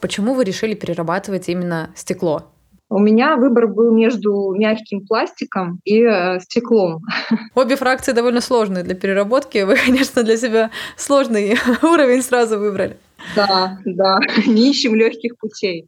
Почему 0.00 0.34
вы 0.34 0.44
решили 0.44 0.74
перерабатывать 0.74 1.48
именно 1.48 1.90
стекло? 1.94 2.42
У 2.90 2.98
меня 2.98 3.36
выбор 3.36 3.66
был 3.66 3.92
между 3.92 4.52
мягким 4.56 5.06
пластиком 5.06 5.80
и 5.84 6.02
э, 6.02 6.40
стеклом. 6.40 7.02
Обе 7.54 7.76
фракции 7.76 8.12
довольно 8.12 8.40
сложные 8.40 8.84
для 8.84 8.94
переработки. 8.94 9.62
Вы, 9.62 9.76
конечно, 9.76 10.22
для 10.22 10.36
себя 10.36 10.70
сложный 10.96 11.56
уровень 11.82 12.22
сразу 12.22 12.58
выбрали. 12.58 12.98
Да, 13.34 13.78
да, 13.84 14.18
не 14.46 14.70
ищем 14.70 14.94
легких 14.94 15.36
путей. 15.38 15.86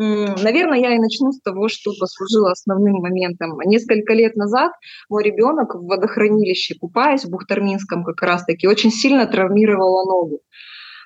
Наверное, 0.00 0.78
я 0.78 0.94
и 0.94 0.98
начну 0.98 1.30
с 1.30 1.40
того, 1.42 1.68
что 1.68 1.92
послужило 1.98 2.52
основным 2.52 3.02
моментом. 3.02 3.58
Несколько 3.66 4.14
лет 4.14 4.34
назад 4.34 4.72
мой 5.10 5.22
ребенок 5.22 5.74
в 5.74 5.86
водохранилище, 5.86 6.74
купаясь 6.80 7.24
в 7.24 7.30
Бухтарминском 7.30 8.04
как 8.04 8.22
раз-таки, 8.22 8.66
очень 8.66 8.90
сильно 8.90 9.26
травмировала 9.26 10.04
ногу. 10.06 10.40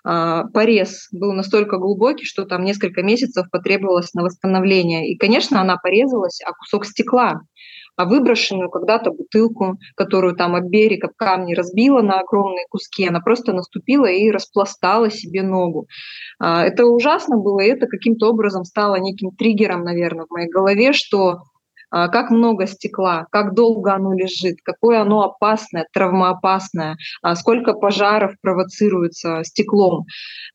А, 0.05 0.45
порез 0.45 1.09
был 1.11 1.33
настолько 1.33 1.79
глубокий, 1.79 2.25
что 2.25 2.45
там 2.45 2.65
несколько 2.65 3.03
месяцев 3.03 3.51
потребовалось 3.51 4.15
на 4.15 4.23
восстановление. 4.23 5.11
И, 5.11 5.17
конечно, 5.17 5.61
она 5.61 5.77
порезалась, 5.77 6.41
а 6.47 6.53
кусок 6.53 6.87
стекла 6.87 7.41
а 7.97 8.07
выброшенную 8.07 8.71
когда-то 8.71 9.11
бутылку, 9.11 9.79
которую 9.97 10.35
там 10.35 10.55
об 10.55 10.69
берег, 10.69 11.05
об 11.05 11.13
камни 11.17 11.55
разбила 11.55 12.03
на 12.03 12.21
огромные 12.21 12.67
куски, 12.69 13.07
она 13.07 13.21
просто 13.21 13.53
наступила 13.53 14.07
и 14.07 14.31
распластала 14.31 15.11
себе 15.11 15.43
ногу. 15.43 15.87
А, 16.39 16.65
это 16.65 16.87
ужасно 16.87 17.37
было, 17.37 17.61
и 17.61 17.69
это 17.69 17.87
каким-то 17.87 18.31
образом 18.31 18.65
стало 18.65 18.97
неким 18.97 19.31
триггером, 19.31 19.83
наверное, 19.83 20.27
в 20.27 20.31
моей 20.31 20.49
голове, 20.49 20.93
что 20.93 21.43
как 22.09 22.31
много 22.31 22.67
стекла, 22.67 23.27
как 23.31 23.55
долго 23.55 23.95
оно 23.95 24.13
лежит, 24.13 24.57
какое 24.65 25.01
оно 25.01 25.23
опасное, 25.23 25.87
травмоопасное, 25.93 26.97
а, 27.23 27.37
сколько 27.37 27.73
пожаров 27.73 28.33
провоцируется 28.41 29.43
стеклом. 29.45 30.05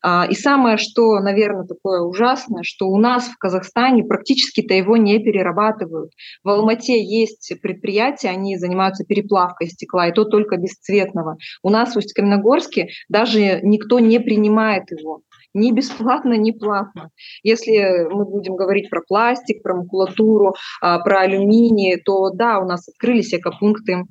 А, 0.02 0.26
и 0.28 0.34
самое, 0.34 0.76
что, 0.76 1.18
наверное, 1.20 1.66
такое 1.66 2.02
ужасное, 2.02 2.62
что 2.62 2.88
у 2.88 2.98
нас 2.98 3.24
в 3.24 3.38
Казахстане 3.38 4.04
практически-то 4.04 4.74
его 4.74 4.96
не 4.96 5.18
перерабатывают. 5.18 6.12
В 6.44 6.48
Алмате 6.50 7.02
есть 7.02 7.52
предприятия, 7.62 8.28
они 8.28 8.56
занимаются 8.56 9.04
переплавкой 9.04 9.68
стекла, 9.68 10.08
и 10.08 10.12
то 10.12 10.24
только 10.24 10.56
бесцветного. 10.56 11.36
У 11.62 11.70
нас 11.70 11.94
в 11.94 11.98
Усть-Каменогорске 11.98 12.88
даже 13.08 13.60
никто 13.62 13.98
не 13.98 14.18
принимает 14.18 14.90
его 14.90 15.22
ни 15.54 15.72
бесплатно, 15.72 16.34
ни 16.34 16.50
платно. 16.50 17.10
Если 17.42 18.06
мы 18.10 18.24
будем 18.24 18.56
говорить 18.56 18.90
про 18.90 19.02
пластик, 19.02 19.62
про 19.62 19.74
макулатуру, 19.74 20.54
а, 20.80 20.98
про 21.00 21.20
алюминий, 21.20 22.00
то 22.00 22.30
да, 22.30 22.58
у 22.60 22.66
нас 22.66 22.88
открылись 22.88 23.34
экопункты 23.34 24.04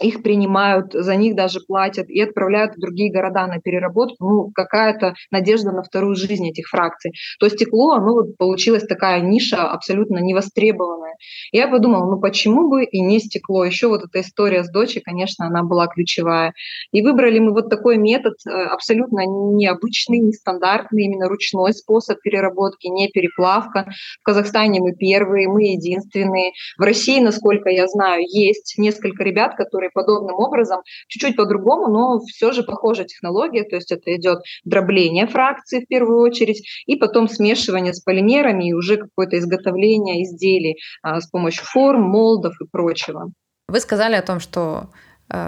их 0.00 0.22
принимают, 0.22 0.92
за 0.92 1.16
них 1.16 1.34
даже 1.34 1.60
платят 1.60 2.08
и 2.08 2.20
отправляют 2.20 2.76
в 2.76 2.80
другие 2.80 3.12
города 3.12 3.46
на 3.46 3.60
переработку. 3.60 4.16
Ну, 4.24 4.50
какая-то 4.54 5.14
надежда 5.30 5.72
на 5.72 5.82
вторую 5.82 6.16
жизнь 6.16 6.48
этих 6.48 6.68
фракций. 6.68 7.12
То 7.38 7.48
стекло, 7.48 7.98
ну, 7.98 8.14
вот 8.14 8.36
получилась 8.36 8.86
такая 8.86 9.20
ниша 9.20 9.68
абсолютно 9.70 10.18
невостребованная. 10.18 11.16
Я 11.52 11.68
подумала, 11.68 12.10
ну, 12.10 12.20
почему 12.20 12.68
бы 12.68 12.84
и 12.84 13.00
не 13.00 13.18
стекло? 13.18 13.64
Еще 13.64 13.88
вот 13.88 14.04
эта 14.04 14.20
история 14.20 14.64
с 14.64 14.70
дочей, 14.70 15.00
конечно, 15.00 15.46
она 15.46 15.62
была 15.62 15.86
ключевая. 15.86 16.52
И 16.92 17.02
выбрали 17.02 17.38
мы 17.38 17.52
вот 17.52 17.68
такой 17.68 17.96
метод, 17.96 18.34
э, 18.46 18.50
абсолютно 18.50 19.22
необычный, 19.26 20.18
нестандартный, 20.18 21.04
именно 21.04 21.28
ручной 21.28 21.72
способ 21.72 22.20
переработки, 22.20 22.86
не 22.86 23.08
переплавка. 23.08 23.88
В 24.20 24.24
Казахстане 24.24 24.80
мы 24.80 24.94
первые, 24.94 25.48
мы 25.48 25.62
единственные. 25.64 26.52
В 26.78 26.82
России, 26.82 27.20
насколько 27.20 27.68
я 27.68 27.86
знаю, 27.88 28.22
есть 28.26 28.74
несколько 28.78 29.24
ребят, 29.24 29.54
которые 29.56 29.87
которые 29.88 30.08
подобным 30.08 30.36
образом, 30.36 30.82
чуть-чуть 31.08 31.36
по-другому, 31.36 31.88
но 31.88 32.18
все 32.20 32.52
же 32.52 32.62
похожая 32.62 33.06
технология, 33.06 33.64
то 33.64 33.76
есть 33.76 33.92
это 33.92 34.14
идет 34.14 34.38
дробление 34.64 35.26
фракции 35.26 35.80
в 35.80 35.86
первую 35.86 36.20
очередь, 36.20 36.66
и 36.86 36.96
потом 36.96 37.28
смешивание 37.28 37.92
с 37.92 38.00
полимерами 38.00 38.70
и 38.70 38.72
уже 38.72 38.96
какое-то 38.96 39.38
изготовление 39.38 40.24
изделий 40.24 40.76
а, 41.02 41.20
с 41.20 41.28
помощью 41.28 41.64
форм, 41.64 42.02
молдов 42.02 42.54
и 42.60 42.66
прочего. 42.70 43.30
Вы 43.68 43.80
сказали 43.80 44.14
о 44.14 44.22
том, 44.22 44.40
что 44.40 44.88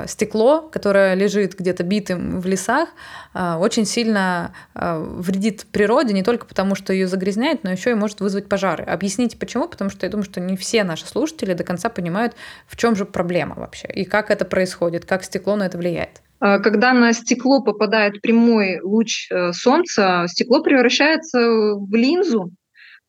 стекло, 0.07 0.69
которое 0.73 1.15
лежит 1.15 1.59
где-то 1.59 1.83
битым 1.83 2.41
в 2.41 2.47
лесах, 2.47 2.91
э, 3.35 3.55
очень 3.55 3.87
сильно 3.87 4.53
э, 4.75 4.99
вредит 4.99 5.67
природе 5.73 6.13
не 6.13 6.23
только 6.23 6.47
потому, 6.47 6.75
что 6.75 6.93
ее 6.93 7.07
загрязняет, 7.07 7.65
но 7.65 7.71
еще 7.71 7.91
и 7.91 7.95
может 7.95 8.21
вызвать 8.21 8.49
пожары. 8.49 8.85
Объясните 8.85 9.37
почему? 9.39 9.69
Потому 9.69 9.91
что 9.91 10.05
я 10.05 10.11
думаю, 10.11 10.25
что 10.25 10.41
не 10.41 10.57
все 10.57 10.85
наши 10.85 11.07
слушатели 11.07 11.55
до 11.55 11.65
конца 11.65 11.89
понимают, 11.89 12.35
в 12.67 12.77
чем 12.77 12.95
же 12.95 13.05
проблема 13.05 13.55
вообще 13.57 13.89
и 13.89 14.05
как 14.05 14.31
это 14.31 14.45
происходит, 14.45 15.05
как 15.05 15.25
стекло 15.25 15.57
на 15.57 15.65
это 15.65 15.79
влияет. 15.79 16.23
Когда 16.39 16.95
на 16.95 17.13
стекло 17.13 17.63
попадает 17.63 18.23
прямой 18.23 18.81
луч 18.81 19.29
солнца, 19.53 20.25
стекло 20.27 20.63
превращается 20.63 21.39
в 21.39 21.95
линзу, 21.95 22.45
а, 22.45 22.60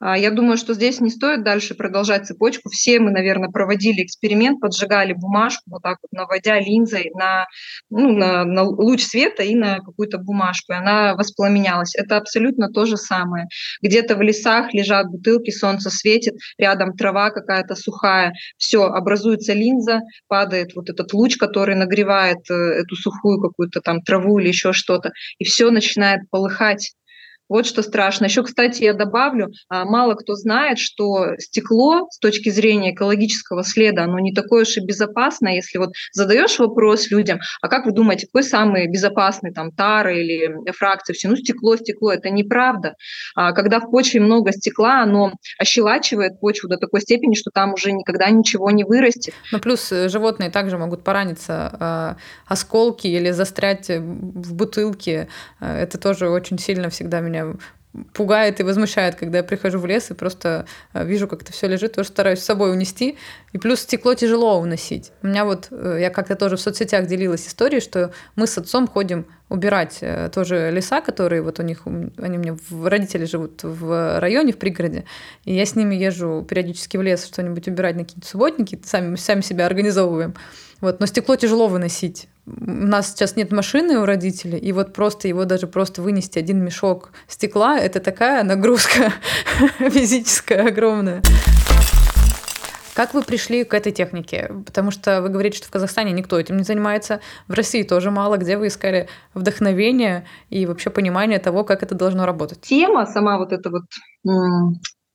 я 0.01 0.31
думаю, 0.31 0.57
что 0.57 0.73
здесь 0.73 0.99
не 0.99 1.09
стоит 1.09 1.43
дальше 1.43 1.75
продолжать 1.75 2.25
цепочку. 2.25 2.69
Все 2.69 2.99
мы, 2.99 3.11
наверное, 3.11 3.49
проводили 3.49 4.03
эксперимент, 4.03 4.59
поджигали 4.59 5.13
бумажку, 5.13 5.63
вот 5.67 5.83
так 5.83 5.97
вот 6.01 6.11
наводя 6.11 6.59
линзой 6.59 7.11
на, 7.13 7.45
ну, 7.89 8.11
на, 8.11 8.43
на 8.43 8.63
луч 8.63 9.03
света 9.03 9.43
и 9.43 9.55
на 9.55 9.79
какую-то 9.79 10.17
бумажку, 10.17 10.73
и 10.73 10.75
она 10.75 11.15
воспламенялась. 11.15 11.95
Это 11.95 12.17
абсолютно 12.17 12.69
то 12.69 12.85
же 12.85 12.97
самое. 12.97 13.47
Где-то 13.81 14.15
в 14.15 14.21
лесах 14.21 14.73
лежат 14.73 15.07
бутылки, 15.07 15.51
солнце 15.51 15.89
светит, 15.89 16.33
рядом 16.57 16.93
трава 16.95 17.29
какая-то 17.29 17.75
сухая, 17.75 18.33
все, 18.57 18.85
образуется 18.85 19.53
линза, 19.53 20.01
падает 20.27 20.75
вот 20.75 20.89
этот 20.89 21.13
луч, 21.13 21.37
который 21.37 21.75
нагревает 21.75 22.39
э, 22.49 22.53
эту 22.53 22.95
сухую 22.95 23.39
какую-то 23.41 23.81
там 23.81 24.01
траву 24.01 24.39
или 24.39 24.47
еще 24.47 24.73
что-то, 24.73 25.11
и 25.37 25.43
все 25.43 25.69
начинает 25.69 26.21
полыхать. 26.29 26.93
Вот 27.51 27.65
что 27.65 27.81
страшно. 27.81 28.25
Еще, 28.25 28.43
кстати, 28.43 28.83
я 28.83 28.93
добавлю, 28.93 29.51
а, 29.67 29.83
мало 29.83 30.13
кто 30.13 30.35
знает, 30.35 30.79
что 30.79 31.35
стекло 31.37 32.07
с 32.09 32.17
точки 32.17 32.47
зрения 32.47 32.93
экологического 32.93 33.65
следа, 33.65 34.05
оно 34.05 34.19
не 34.19 34.33
такое 34.33 34.61
уж 34.61 34.77
и 34.77 34.79
безопасное. 34.79 35.55
Если 35.55 35.77
вот 35.77 35.89
задаешь 36.13 36.57
вопрос 36.59 37.11
людям, 37.11 37.41
а 37.61 37.67
как 37.67 37.85
вы 37.85 37.91
думаете, 37.91 38.27
какой 38.27 38.43
самый 38.43 38.87
безопасный 38.87 39.51
там 39.51 39.73
тары 39.73 40.21
или 40.21 40.71
фракции? 40.71 41.11
Все, 41.11 41.27
ну 41.27 41.35
стекло, 41.35 41.75
стекло, 41.75 42.13
это 42.13 42.29
неправда. 42.29 42.93
А, 43.35 43.51
когда 43.51 43.81
в 43.81 43.91
почве 43.91 44.21
много 44.21 44.53
стекла, 44.53 45.03
оно 45.03 45.33
ощелачивает 45.59 46.39
почву 46.39 46.69
до 46.69 46.77
такой 46.77 47.01
степени, 47.01 47.35
что 47.35 47.51
там 47.53 47.73
уже 47.73 47.91
никогда 47.91 48.29
ничего 48.29 48.71
не 48.71 48.85
вырастет. 48.85 49.33
Ну 49.51 49.59
плюс 49.59 49.91
э, 49.91 50.07
животные 50.07 50.51
также 50.51 50.77
могут 50.77 51.03
пораниться 51.03 52.15
э, 52.17 52.21
осколки 52.47 53.07
или 53.07 53.31
застрять 53.31 53.89
в 53.89 54.53
бутылке. 54.53 55.27
Это 55.59 55.97
тоже 55.97 56.29
очень 56.29 56.57
сильно 56.57 56.89
всегда 56.89 57.19
меня 57.19 57.40
пугает 58.13 58.59
и 58.59 58.63
возмущает, 58.63 59.15
когда 59.15 59.39
я 59.39 59.43
прихожу 59.43 59.79
в 59.79 59.85
лес 59.85 60.11
и 60.11 60.13
просто 60.13 60.65
э, 60.93 61.05
вижу, 61.05 61.27
как 61.27 61.41
это 61.41 61.51
все 61.51 61.67
лежит, 61.67 61.93
тоже 61.93 62.09
стараюсь 62.09 62.39
с 62.39 62.45
собой 62.45 62.71
унести. 62.71 63.17
И 63.51 63.57
плюс 63.57 63.81
стекло 63.81 64.13
тяжело 64.13 64.59
уносить. 64.59 65.11
У 65.21 65.27
меня 65.27 65.43
вот, 65.43 65.67
э, 65.71 65.97
я 65.99 66.09
как-то 66.09 66.35
тоже 66.35 66.55
в 66.55 66.61
соцсетях 66.61 67.07
делилась 67.07 67.47
историей, 67.47 67.81
что 67.81 68.13
мы 68.35 68.47
с 68.47 68.57
отцом 68.57 68.87
ходим 68.87 69.25
убирать 69.49 69.97
э, 70.01 70.29
тоже 70.33 70.71
леса, 70.71 71.01
которые 71.01 71.41
вот 71.41 71.59
у 71.59 71.63
них, 71.63 71.85
они 71.85 72.37
у 72.37 72.41
меня, 72.41 72.57
родители 72.69 73.25
живут 73.25 73.63
в 73.63 74.19
районе, 74.19 74.53
в 74.53 74.57
пригороде, 74.57 75.03
и 75.43 75.53
я 75.53 75.65
с 75.65 75.75
ними 75.75 75.95
езжу 75.95 76.45
периодически 76.47 76.95
в 76.95 77.01
лес 77.01 77.25
что-нибудь 77.25 77.67
убирать 77.67 77.97
на 77.97 78.05
какие-то 78.05 78.27
субботники, 78.27 78.79
сами, 78.85 79.17
сами 79.17 79.41
себя 79.41 79.65
организовываем. 79.65 80.35
Вот, 80.81 80.99
но 80.99 81.05
стекло 81.05 81.35
тяжело 81.35 81.67
выносить. 81.67 82.27
У 82.47 82.51
нас 82.65 83.11
сейчас 83.11 83.35
нет 83.35 83.51
машины 83.51 83.99
у 83.99 84.05
родителей, 84.05 84.57
и 84.57 84.71
вот 84.71 84.93
просто 84.93 85.27
его 85.27 85.45
даже 85.45 85.67
просто 85.67 86.01
вынести 86.01 86.39
один 86.39 86.63
мешок 86.63 87.11
стекла, 87.27 87.77
это 87.77 87.99
такая 87.99 88.43
нагрузка 88.43 89.13
физическая 89.79 90.67
огромная. 90.67 91.21
Как 92.93 93.13
вы 93.13 93.21
пришли 93.21 93.63
к 93.63 93.73
этой 93.73 93.91
технике? 93.91 94.51
Потому 94.65 94.91
что 94.91 95.21
вы 95.21 95.29
говорите, 95.29 95.57
что 95.57 95.67
в 95.67 95.71
Казахстане 95.71 96.11
никто 96.11 96.39
этим 96.39 96.57
не 96.57 96.63
занимается, 96.63 97.21
в 97.47 97.53
России 97.53 97.83
тоже 97.83 98.11
мало. 98.11 98.37
Где 98.37 98.57
вы 98.57 98.67
искали 98.67 99.07
вдохновение 99.33 100.25
и 100.49 100.65
вообще 100.65 100.89
понимание 100.89 101.39
того, 101.39 101.63
как 101.63 101.83
это 101.83 101.95
должно 101.95 102.25
работать? 102.25 102.61
Тема, 102.61 103.05
сама 103.05 103.37
вот 103.37 103.53
эта 103.53 103.69
вот 103.69 103.83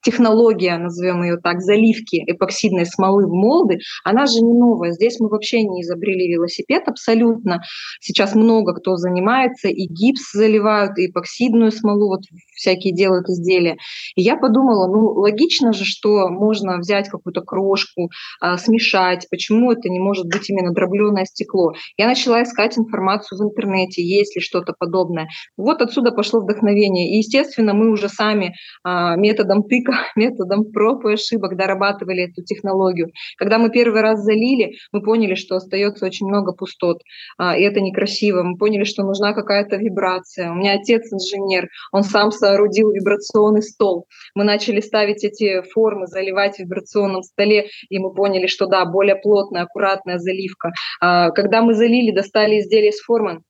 технология, 0.06 0.78
назовем 0.78 1.24
ее 1.24 1.36
так, 1.36 1.60
заливки 1.60 2.22
эпоксидной 2.28 2.86
смолы 2.86 3.26
в 3.26 3.32
молды, 3.32 3.78
она 4.04 4.26
же 4.26 4.40
не 4.40 4.54
новая. 4.54 4.92
Здесь 4.92 5.18
мы 5.18 5.28
вообще 5.28 5.64
не 5.64 5.82
изобрели 5.82 6.32
велосипед 6.32 6.84
абсолютно. 6.86 7.60
Сейчас 8.00 8.36
много 8.36 8.72
кто 8.74 8.96
занимается, 8.96 9.66
и 9.66 9.86
гипс 9.88 10.30
заливают, 10.32 10.96
и 10.98 11.06
эпоксидную 11.06 11.72
смолу, 11.72 12.06
вот 12.08 12.20
всякие 12.54 12.94
делают 12.94 13.28
изделия. 13.28 13.78
И 14.14 14.22
я 14.22 14.36
подумала, 14.36 14.86
ну, 14.86 15.08
логично 15.08 15.72
же, 15.72 15.84
что 15.84 16.28
можно 16.28 16.78
взять 16.78 17.08
какую-то 17.08 17.40
крошку, 17.40 18.10
а, 18.40 18.58
смешать, 18.58 19.26
почему 19.28 19.72
это 19.72 19.88
не 19.88 19.98
может 19.98 20.26
быть 20.26 20.48
именно 20.48 20.72
дробленое 20.72 21.24
стекло. 21.24 21.72
Я 21.96 22.06
начала 22.06 22.44
искать 22.44 22.78
информацию 22.78 23.40
в 23.40 23.42
интернете, 23.42 24.04
есть 24.04 24.36
ли 24.36 24.40
что-то 24.40 24.72
подобное. 24.78 25.26
Вот 25.56 25.82
отсюда 25.82 26.12
пошло 26.12 26.40
вдохновение. 26.40 27.12
И, 27.12 27.16
естественно, 27.16 27.74
мы 27.74 27.90
уже 27.90 28.08
сами 28.08 28.54
а, 28.84 29.16
методом 29.16 29.64
тыка 29.64 29.95
методом 30.16 30.70
проб 30.72 31.04
и 31.06 31.14
ошибок 31.14 31.56
дорабатывали 31.56 32.24
эту 32.24 32.42
технологию. 32.42 33.10
Когда 33.36 33.58
мы 33.58 33.70
первый 33.70 34.02
раз 34.02 34.20
залили, 34.20 34.76
мы 34.92 35.02
поняли, 35.02 35.34
что 35.34 35.56
остается 35.56 36.06
очень 36.06 36.26
много 36.26 36.52
пустот, 36.52 37.02
а, 37.38 37.56
и 37.56 37.62
это 37.62 37.80
некрасиво. 37.80 38.42
Мы 38.42 38.56
поняли, 38.56 38.84
что 38.84 39.02
нужна 39.02 39.32
какая-то 39.32 39.76
вибрация. 39.76 40.50
У 40.50 40.54
меня 40.54 40.74
отец 40.74 41.12
инженер, 41.12 41.68
он 41.92 42.02
сам 42.02 42.30
соорудил 42.30 42.90
вибрационный 42.90 43.62
стол. 43.62 44.06
Мы 44.34 44.44
начали 44.44 44.80
ставить 44.80 45.24
эти 45.24 45.62
формы, 45.72 46.06
заливать 46.06 46.56
в 46.56 46.60
вибрационном 46.60 47.22
столе, 47.22 47.68
и 47.88 47.98
мы 47.98 48.12
поняли, 48.14 48.46
что 48.46 48.66
да, 48.66 48.84
более 48.84 49.16
плотная, 49.16 49.62
аккуратная 49.62 50.18
заливка. 50.18 50.72
А, 51.00 51.30
когда 51.30 51.62
мы 51.62 51.74
залили, 51.74 52.10
достали 52.10 52.60
изделие 52.60 52.92
с 52.92 53.00
формы, 53.00 53.42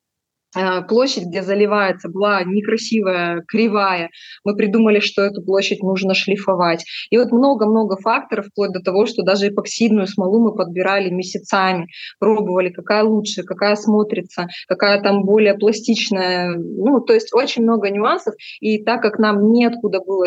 площадь, 0.88 1.26
где 1.26 1.42
заливается, 1.42 2.08
была 2.08 2.42
некрасивая, 2.44 3.42
кривая. 3.46 4.10
Мы 4.44 4.56
придумали, 4.56 5.00
что 5.00 5.22
эту 5.22 5.42
площадь 5.42 5.82
нужно 5.82 6.14
шлифовать. 6.14 6.84
И 7.10 7.18
вот 7.18 7.32
много-много 7.32 7.96
факторов, 7.96 8.46
вплоть 8.46 8.72
до 8.72 8.80
того, 8.80 9.06
что 9.06 9.22
даже 9.22 9.48
эпоксидную 9.48 10.06
смолу 10.06 10.40
мы 10.40 10.54
подбирали 10.54 11.10
месяцами, 11.10 11.86
пробовали, 12.18 12.70
какая 12.70 13.04
лучше, 13.04 13.42
какая 13.42 13.76
смотрится, 13.76 14.48
какая 14.68 15.02
там 15.02 15.24
более 15.24 15.54
пластичная. 15.54 16.54
Ну, 16.56 17.00
то 17.00 17.14
есть 17.14 17.34
очень 17.34 17.62
много 17.62 17.90
нюансов. 17.90 18.34
И 18.60 18.82
так 18.82 19.02
как 19.02 19.18
нам 19.18 19.52
неоткуда 19.52 20.00
было 20.00 20.26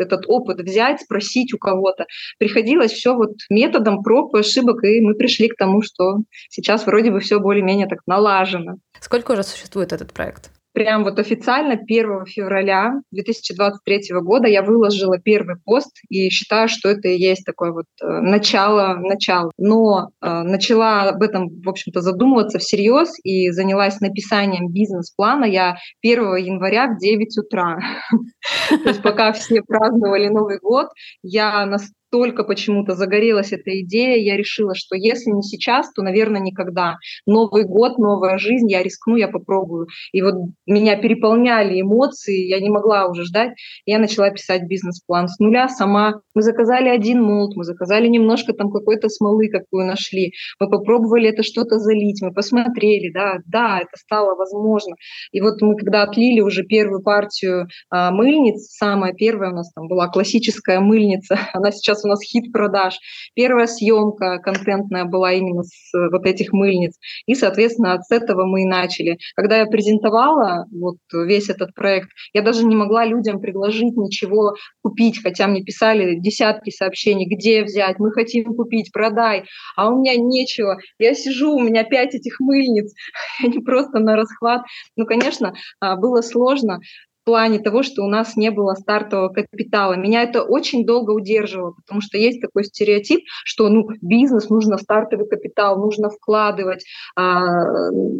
этот 0.00 0.24
опыт 0.26 0.60
взять, 0.60 1.00
спросить 1.02 1.52
у 1.54 1.58
кого-то. 1.58 2.06
Приходилось 2.38 2.92
все 2.92 3.14
вот 3.14 3.32
методом 3.48 4.02
проб 4.02 4.34
и 4.34 4.40
ошибок, 4.40 4.84
и 4.84 5.00
мы 5.00 5.14
пришли 5.14 5.48
к 5.48 5.56
тому, 5.56 5.82
что 5.82 6.18
сейчас 6.48 6.86
вроде 6.86 7.10
бы 7.10 7.20
все 7.20 7.38
более-менее 7.38 7.86
так 7.86 8.00
налажено. 8.06 8.76
Сколько 9.00 9.32
уже 9.32 9.42
существует 9.42 9.92
этот 9.92 10.12
проект? 10.12 10.50
Прям 10.80 11.04
вот 11.04 11.18
официально 11.18 11.74
1 11.74 12.24
февраля 12.24 12.94
2023 13.10 14.18
года 14.22 14.48
я 14.48 14.62
выложила 14.62 15.18
первый 15.18 15.56
пост 15.62 15.90
и 16.08 16.30
считаю, 16.30 16.68
что 16.68 16.88
это 16.88 17.08
и 17.08 17.18
есть 17.18 17.44
такое 17.44 17.72
вот 17.72 17.84
э, 18.02 18.06
начало, 18.06 18.94
начало. 18.94 19.50
Но 19.58 20.08
э, 20.22 20.42
начала 20.42 21.02
об 21.02 21.22
этом, 21.22 21.50
в 21.62 21.68
общем-то, 21.68 22.00
задумываться 22.00 22.58
всерьез 22.58 23.12
и 23.22 23.50
занялась 23.50 24.00
написанием 24.00 24.72
бизнес-плана 24.72 25.44
я 25.44 25.76
1 26.02 26.36
января 26.36 26.86
в 26.86 26.98
9 26.98 27.36
утра. 27.36 27.78
То 28.70 28.88
есть 28.88 29.02
пока 29.02 29.32
все 29.32 29.60
праздновали 29.60 30.28
Новый 30.28 30.60
год, 30.60 30.88
я 31.22 31.66
только 32.10 32.44
почему-то 32.44 32.94
загорелась 32.94 33.52
эта 33.52 33.80
идея, 33.80 34.16
я 34.16 34.36
решила, 34.36 34.74
что 34.74 34.96
если 34.96 35.30
не 35.30 35.42
сейчас, 35.42 35.92
то, 35.92 36.02
наверное, 36.02 36.40
никогда. 36.40 36.96
Новый 37.26 37.64
год, 37.64 37.98
новая 37.98 38.38
жизнь, 38.38 38.70
я 38.70 38.82
рискну, 38.82 39.16
я 39.16 39.28
попробую. 39.28 39.88
И 40.12 40.22
вот 40.22 40.34
меня 40.66 40.96
переполняли 40.96 41.80
эмоции, 41.80 42.46
я 42.46 42.60
не 42.60 42.70
могла 42.70 43.06
уже 43.06 43.24
ждать. 43.24 43.52
Я 43.86 43.98
начала 43.98 44.30
писать 44.30 44.62
бизнес-план 44.64 45.28
с 45.28 45.38
нуля 45.38 45.68
сама. 45.68 46.20
Мы 46.34 46.42
заказали 46.42 46.88
один 46.88 47.22
молд, 47.22 47.56
мы 47.56 47.64
заказали 47.64 48.08
немножко 48.08 48.52
там 48.52 48.70
какой-то 48.70 49.08
смолы, 49.08 49.48
какую 49.48 49.86
нашли. 49.86 50.32
Мы 50.58 50.68
попробовали 50.68 51.28
это 51.28 51.42
что-то 51.42 51.78
залить, 51.78 52.22
мы 52.22 52.32
посмотрели, 52.32 53.10
да, 53.12 53.38
да, 53.46 53.78
это 53.80 53.96
стало 53.96 54.34
возможно. 54.34 54.96
И 55.32 55.40
вот 55.40 55.60
мы 55.62 55.76
когда 55.76 56.02
отлили 56.02 56.40
уже 56.40 56.64
первую 56.64 57.02
партию 57.02 57.68
а, 57.90 58.10
мыльниц, 58.10 58.66
самая 58.70 59.12
первая 59.12 59.50
у 59.50 59.54
нас 59.54 59.72
там 59.72 59.88
была 59.88 60.08
классическая 60.08 60.80
мыльница, 60.80 61.38
она 61.52 61.70
сейчас 61.70 61.99
сейчас 62.00 62.04
у 62.04 62.08
нас 62.08 62.22
хит 62.22 62.52
продаж. 62.52 62.98
Первая 63.34 63.66
съемка 63.66 64.38
контентная 64.38 65.04
была 65.04 65.32
именно 65.32 65.62
с 65.62 65.94
э, 65.94 66.08
вот 66.10 66.26
этих 66.26 66.52
мыльниц. 66.52 66.96
И, 67.26 67.34
соответственно, 67.34 68.00
с 68.00 68.10
этого 68.10 68.46
мы 68.46 68.62
и 68.62 68.66
начали. 68.66 69.18
Когда 69.36 69.58
я 69.58 69.66
презентовала 69.66 70.66
вот 70.72 70.96
весь 71.12 71.48
этот 71.48 71.74
проект, 71.74 72.08
я 72.32 72.42
даже 72.42 72.64
не 72.64 72.76
могла 72.76 73.04
людям 73.04 73.40
предложить 73.40 73.96
ничего 73.96 74.54
купить, 74.82 75.22
хотя 75.22 75.46
мне 75.46 75.62
писали 75.62 76.18
десятки 76.18 76.70
сообщений, 76.70 77.26
где 77.26 77.62
взять, 77.62 77.98
мы 77.98 78.12
хотим 78.12 78.44
купить, 78.54 78.92
продай, 78.92 79.44
а 79.76 79.90
у 79.90 80.00
меня 80.00 80.16
нечего. 80.16 80.78
Я 80.98 81.14
сижу, 81.14 81.54
у 81.54 81.60
меня 81.60 81.84
пять 81.84 82.14
этих 82.14 82.40
мыльниц, 82.40 82.92
они 83.44 83.58
просто 83.58 83.98
на 83.98 84.16
расхват. 84.16 84.62
Ну, 84.96 85.06
конечно, 85.06 85.52
а, 85.80 85.96
было 85.96 86.20
сложно, 86.22 86.80
плане 87.24 87.58
того, 87.58 87.82
что 87.82 88.02
у 88.02 88.08
нас 88.08 88.36
не 88.36 88.50
было 88.50 88.74
стартового 88.74 89.28
капитала. 89.28 89.94
Меня 89.94 90.22
это 90.22 90.42
очень 90.42 90.84
долго 90.84 91.10
удерживало, 91.12 91.72
потому 91.72 92.00
что 92.00 92.18
есть 92.18 92.40
такой 92.40 92.64
стереотип, 92.64 93.20
что 93.44 93.68
ну, 93.68 93.88
бизнес 94.00 94.48
нужно 94.48 94.78
стартовый 94.78 95.28
капитал, 95.28 95.78
нужно 95.78 96.10
вкладывать. 96.10 96.84
А, 97.16 97.40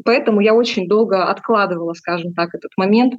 поэтому 0.04 0.40
я 0.40 0.54
очень 0.54 0.88
долго 0.88 1.24
откладывала, 1.24 1.94
скажем 1.94 2.34
так, 2.34 2.54
этот 2.54 2.70
момент, 2.76 3.14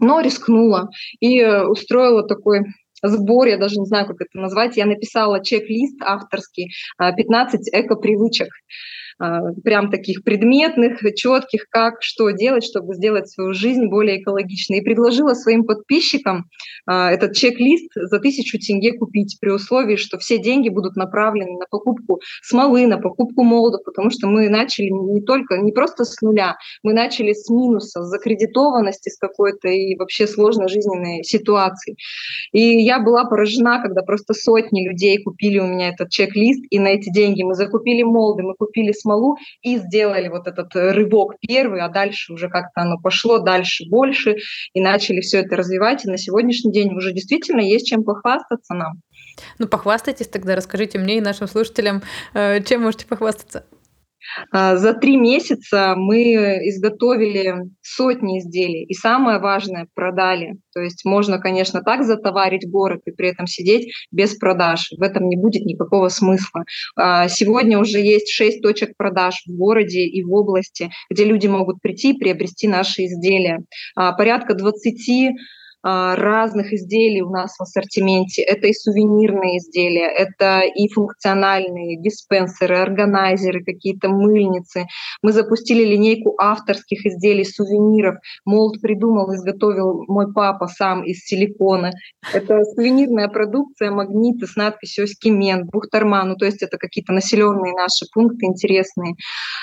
но 0.00 0.20
рискнула 0.20 0.90
и 1.20 1.44
устроила 1.44 2.22
такой 2.22 2.60
сбор, 3.02 3.46
я 3.46 3.58
даже 3.58 3.76
не 3.76 3.86
знаю, 3.86 4.06
как 4.06 4.20
это 4.20 4.38
назвать, 4.38 4.76
я 4.76 4.86
написала 4.86 5.44
чек-лист 5.44 6.00
авторский, 6.02 6.72
15 6.98 7.72
а, 7.72 7.80
эко-привычек. 7.80 8.48
А, 8.48 8.50
прям 9.18 9.90
таких 9.90 10.22
предметных, 10.24 11.00
четких, 11.14 11.66
как 11.70 12.02
что 12.02 12.30
делать, 12.30 12.64
чтобы 12.64 12.94
сделать 12.94 13.28
свою 13.28 13.54
жизнь 13.54 13.86
более 13.86 14.20
экологичной. 14.20 14.78
И 14.78 14.84
предложила 14.84 15.34
своим 15.34 15.64
подписчикам 15.64 16.46
а, 16.86 17.10
этот 17.10 17.34
чек-лист 17.34 17.90
за 17.94 18.18
тысячу 18.18 18.58
тенге 18.58 18.92
купить 18.92 19.38
при 19.40 19.50
условии, 19.50 19.96
что 19.96 20.18
все 20.18 20.38
деньги 20.38 20.68
будут 20.68 20.96
направлены 20.96 21.58
на 21.58 21.66
покупку 21.70 22.20
смолы, 22.42 22.86
на 22.86 22.98
покупку 22.98 23.42
молода, 23.42 23.78
потому 23.84 24.10
что 24.10 24.28
мы 24.28 24.48
начали 24.48 24.88
не 24.88 25.22
только, 25.22 25.58
не 25.58 25.72
просто 25.72 26.04
с 26.04 26.20
нуля, 26.20 26.56
мы 26.82 26.92
начали 26.92 27.32
с 27.32 27.48
минуса, 27.48 28.02
с 28.02 28.06
закредитованности, 28.08 29.08
с 29.08 29.18
какой-то 29.18 29.68
и 29.68 29.96
вообще 29.96 30.26
сложной 30.26 30.68
жизненной 30.68 31.24
ситуации. 31.24 31.96
И 32.52 32.82
я 32.82 33.00
была 33.00 33.24
поражена, 33.24 33.80
когда 33.82 34.02
просто 34.02 34.34
сотни 34.34 34.86
людей 34.86 35.22
купили 35.22 35.58
у 35.58 35.66
меня 35.66 35.90
этот 35.90 36.10
чек-лист, 36.10 36.64
и 36.70 36.78
на 36.78 36.88
эти 36.88 37.10
деньги 37.10 37.42
мы 37.42 37.54
закупили 37.54 38.02
молды, 38.02 38.42
мы 38.42 38.54
купили 38.54 38.92
смолу 39.06 39.36
и 39.62 39.78
сделали 39.78 40.28
вот 40.28 40.48
этот 40.48 40.74
э, 40.74 40.92
рывок 40.92 41.34
первый, 41.40 41.80
а 41.80 41.88
дальше 41.88 42.32
уже 42.32 42.48
как-то 42.48 42.82
оно 42.82 42.98
пошло 42.98 43.38
дальше 43.38 43.84
больше, 43.88 44.36
и 44.74 44.80
начали 44.80 45.20
все 45.20 45.38
это 45.38 45.56
развивать. 45.56 46.04
И 46.04 46.10
на 46.10 46.18
сегодняшний 46.18 46.72
день 46.72 46.92
уже 46.94 47.12
действительно 47.12 47.60
есть 47.60 47.86
чем 47.86 48.04
похвастаться 48.04 48.74
нам. 48.74 49.00
Ну, 49.58 49.68
похвастайтесь 49.68 50.28
тогда, 50.28 50.56
расскажите 50.56 50.98
мне 50.98 51.18
и 51.18 51.20
нашим 51.20 51.46
слушателям, 51.46 52.02
э, 52.34 52.62
чем 52.62 52.82
можете 52.82 53.06
похвастаться. 53.06 53.64
А, 54.50 54.76
за 54.76 54.94
три 54.94 55.16
месяца 55.16 55.94
мы 55.96 56.34
изготовили 56.68 57.54
сотни 57.82 58.40
изделий, 58.40 58.84
и 58.84 58.94
самое 58.94 59.38
важное– 59.38 59.86
продали. 59.94 60.56
То 60.72 60.80
есть 60.80 61.04
можно, 61.04 61.38
конечно, 61.38 61.82
так 61.82 62.04
затоварить 62.04 62.68
город 62.70 63.00
и 63.06 63.10
при 63.10 63.28
этом 63.28 63.46
сидеть 63.46 63.92
без 64.10 64.34
продаж. 64.34 64.88
В 64.96 65.02
этом 65.02 65.28
не 65.28 65.36
будет 65.36 65.64
никакого 65.64 66.08
смысла. 66.08 66.64
А, 66.96 67.28
сегодня 67.28 67.78
уже 67.78 67.98
есть 67.98 68.30
шесть 68.30 68.62
точек 68.62 68.96
продаж 68.96 69.42
в 69.46 69.56
городе 69.56 70.00
и 70.00 70.22
в 70.22 70.32
области, 70.32 70.90
где 71.10 71.24
люди 71.24 71.46
могут 71.46 71.80
прийти 71.80 72.12
и 72.12 72.18
приобрести 72.18 72.68
наши 72.68 73.06
изделия. 73.06 73.60
А, 73.94 74.12
порядка 74.12 74.54
20 74.54 75.08
а, 75.08 75.32
разных 75.82 76.72
изделий 76.72 77.22
у 77.22 77.30
нас 77.30 77.56
в 77.56 77.62
ассортименте. 77.62 78.42
Это 78.42 78.66
и 78.66 78.72
сувенирные 78.72 79.58
изделия, 79.58 80.08
это 80.08 80.60
и 80.60 80.88
функциональные 80.88 82.00
диспенсеры, 82.00 82.76
органайзеры, 82.76 83.64
какие-то 83.64 84.08
мыльницы. 84.08 84.86
Мы 85.22 85.32
запустили 85.32 85.84
линейку 85.84 86.34
авторских 86.38 87.06
изделий, 87.06 87.44
сувениров. 87.44 88.16
Молд 88.44 88.80
придумал, 88.80 89.34
изготовил 89.34 90.04
мой 90.08 90.32
папа 90.32 90.66
сам 90.66 91.04
из 91.04 91.20
силикона. 91.24 91.92
Это 92.32 92.64
сувенирная 92.64 93.28
продукция, 93.28 93.90
магниты 93.90 94.46
с 94.46 94.56
надписью 94.56 95.06
«Скимен», 95.06 95.66
«Бухтарма», 95.66 96.24
ну 96.24 96.36
то 96.36 96.46
есть 96.46 96.62
это 96.62 96.78
какие-то 96.78 97.12
населенные 97.12 97.72
наши 97.74 98.06
пункты 98.12 98.46
интересные. 98.46 99.14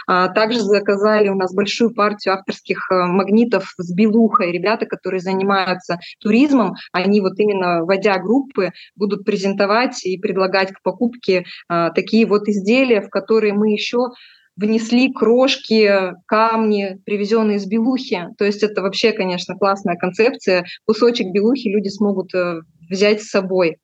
А, 0.07 0.29
также 0.29 0.61
заказали 0.61 1.29
у 1.29 1.35
нас 1.35 1.53
большую 1.53 1.93
партию 1.93 2.35
авторских 2.35 2.89
э, 2.91 3.05
магнитов 3.05 3.73
с 3.77 3.93
белухой. 3.93 4.51
Ребята, 4.51 4.85
которые 4.85 5.19
занимаются 5.19 5.97
туризмом, 6.19 6.75
они 6.91 7.21
вот 7.21 7.39
именно 7.39 7.83
вводя 7.83 8.17
группы 8.19 8.71
будут 8.95 9.25
презентовать 9.25 10.05
и 10.05 10.17
предлагать 10.17 10.71
к 10.71 10.81
покупке 10.81 11.45
а, 11.67 11.91
такие 11.91 12.25
вот 12.25 12.47
изделия, 12.47 13.01
в 13.01 13.09
которые 13.09 13.53
мы 13.53 13.71
еще 13.71 14.09
внесли 14.55 15.11
крошки, 15.11 16.13
камни, 16.27 16.99
привезенные 17.05 17.57
из 17.57 17.65
белухи. 17.65 18.27
То 18.37 18.45
есть 18.45 18.63
это 18.63 18.81
вообще, 18.81 19.11
конечно, 19.11 19.55
классная 19.55 19.95
концепция. 19.95 20.65
Кусочек 20.85 21.31
белухи 21.31 21.69
люди 21.69 21.89
смогут 21.89 22.33
э, 22.35 22.61
взять 22.89 23.21
с 23.21 23.29
собой. 23.29 23.77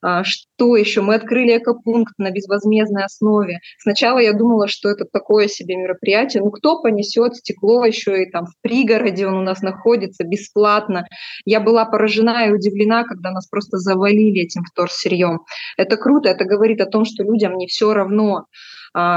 А, 0.00 0.24
что 0.24 0.76
еще? 0.76 1.02
Мы 1.02 1.14
открыли 1.14 1.58
экопункт 1.58 2.14
на 2.18 2.30
безвозмездной 2.30 3.04
основе. 3.04 3.58
Сначала 3.78 4.18
я 4.18 4.32
думала, 4.32 4.68
что 4.68 4.88
это 4.88 5.04
такое 5.10 5.48
себе 5.48 5.76
мероприятие. 5.76 6.42
Ну, 6.42 6.50
кто 6.50 6.80
понесет 6.80 7.36
стекло 7.36 7.84
еще 7.84 8.22
и 8.22 8.30
там 8.30 8.46
в 8.46 8.54
пригороде 8.60 9.26
он 9.26 9.34
у 9.34 9.42
нас 9.42 9.62
находится 9.62 10.24
бесплатно. 10.24 11.06
Я 11.44 11.60
была 11.60 11.84
поражена 11.84 12.46
и 12.46 12.52
удивлена, 12.52 13.04
когда 13.04 13.30
нас 13.30 13.48
просто 13.48 13.78
завалили 13.78 14.42
этим 14.42 14.62
вторсырьем. 14.64 15.40
Это 15.76 15.96
круто, 15.96 16.28
это 16.28 16.44
говорит 16.44 16.80
о 16.80 16.86
том, 16.86 17.04
что 17.04 17.24
людям 17.24 17.56
не 17.56 17.66
все 17.66 17.92
равно 17.92 18.46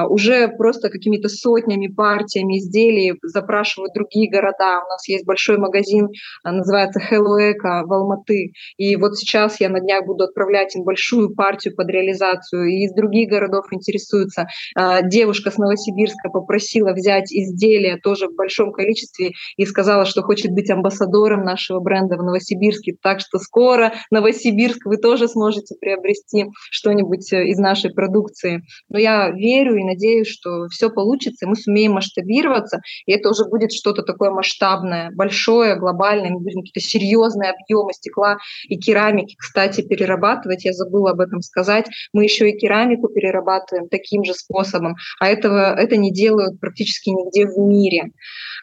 уже 0.10 0.48
просто 0.50 0.90
какими-то 0.90 1.30
сотнями 1.30 1.88
партиями 1.88 2.60
изделий 2.60 3.14
запрашивают 3.24 3.94
другие 3.94 4.30
города. 4.30 4.82
У 4.86 4.90
нас 4.90 5.08
есть 5.08 5.26
большой 5.26 5.58
магазин, 5.58 6.10
а, 6.44 6.52
называется 6.52 7.00
Hello 7.00 7.38
Eco 7.40 7.86
в 7.86 7.94
Алматы. 7.94 8.54
И 8.78 8.96
вот 8.96 9.18
сейчас 9.18 9.60
я 9.60 9.70
на 9.70 9.80
днях 9.80 10.06
буду 10.06 10.26
отправлять 10.26 10.76
им 10.76 10.84
большую 10.84 11.34
партию 11.34 11.76
под 11.76 11.90
реализацию, 11.90 12.66
и 12.66 12.86
из 12.86 12.94
других 12.94 13.30
городов 13.30 13.66
интересуются. 13.72 14.48
А, 14.76 15.02
девушка 15.02 15.52
с 15.52 15.58
Новосибирска 15.58 16.30
попросила 16.30 16.94
взять 16.94 17.32
изделия 17.32 17.98
тоже 17.98 18.28
в 18.28 18.36
большом 18.36 18.72
количестве 18.72 19.32
и 19.58 19.66
сказала, 19.66 20.06
что 20.06 20.22
хочет 20.22 20.52
быть 20.52 20.70
амбассадором 20.70 21.44
нашего 21.44 21.80
бренда 21.80 22.18
в 22.18 22.24
Новосибирске. 22.24 22.96
Так 23.02 23.20
что 23.20 23.40
скоро 23.40 23.94
Новосибирск 24.12 24.86
вы 24.86 24.98
тоже 24.98 25.28
сможете 25.28 25.76
приобрести 25.80 26.46
что-нибудь 26.72 27.32
э, 27.34 27.46
из 27.46 27.58
нашей 27.58 27.94
продукции. 27.94 28.62
Но 28.90 29.00
я 29.00 29.30
верю 29.32 29.65
и 29.74 29.84
надеюсь, 29.84 30.28
что 30.28 30.68
все 30.68 30.90
получится, 30.90 31.46
и 31.46 31.50
мы 31.50 31.56
сумеем 31.56 31.94
масштабироваться, 31.94 32.82
и 33.06 33.14
это 33.14 33.30
уже 33.30 33.46
будет 33.46 33.72
что-то 33.72 34.04
такое 34.04 34.32
масштабное, 34.32 35.12
большое, 35.12 35.76
глобальное, 35.78 36.32
мы 36.32 36.40
будем 36.40 36.62
какие-то 36.62 36.82
серьезные 36.82 37.52
объемы 37.52 37.94
стекла 37.94 38.38
и 38.68 38.78
керамики, 38.78 39.36
кстати, 39.38 39.82
перерабатывать. 39.82 40.66
Я 40.66 40.74
забыла 40.74 41.12
об 41.12 41.22
этом 41.22 41.42
сказать. 41.42 41.88
Мы 42.14 42.24
еще 42.24 42.50
и 42.50 42.58
керамику 42.58 43.08
перерабатываем 43.08 43.88
таким 43.88 44.24
же 44.24 44.34
способом, 44.34 44.96
а 45.20 45.28
этого, 45.28 45.76
это 45.76 45.98
не 45.98 46.12
делают 46.12 46.60
практически 46.60 47.10
нигде 47.10 47.48
в 47.48 47.58
мире. 47.58 48.12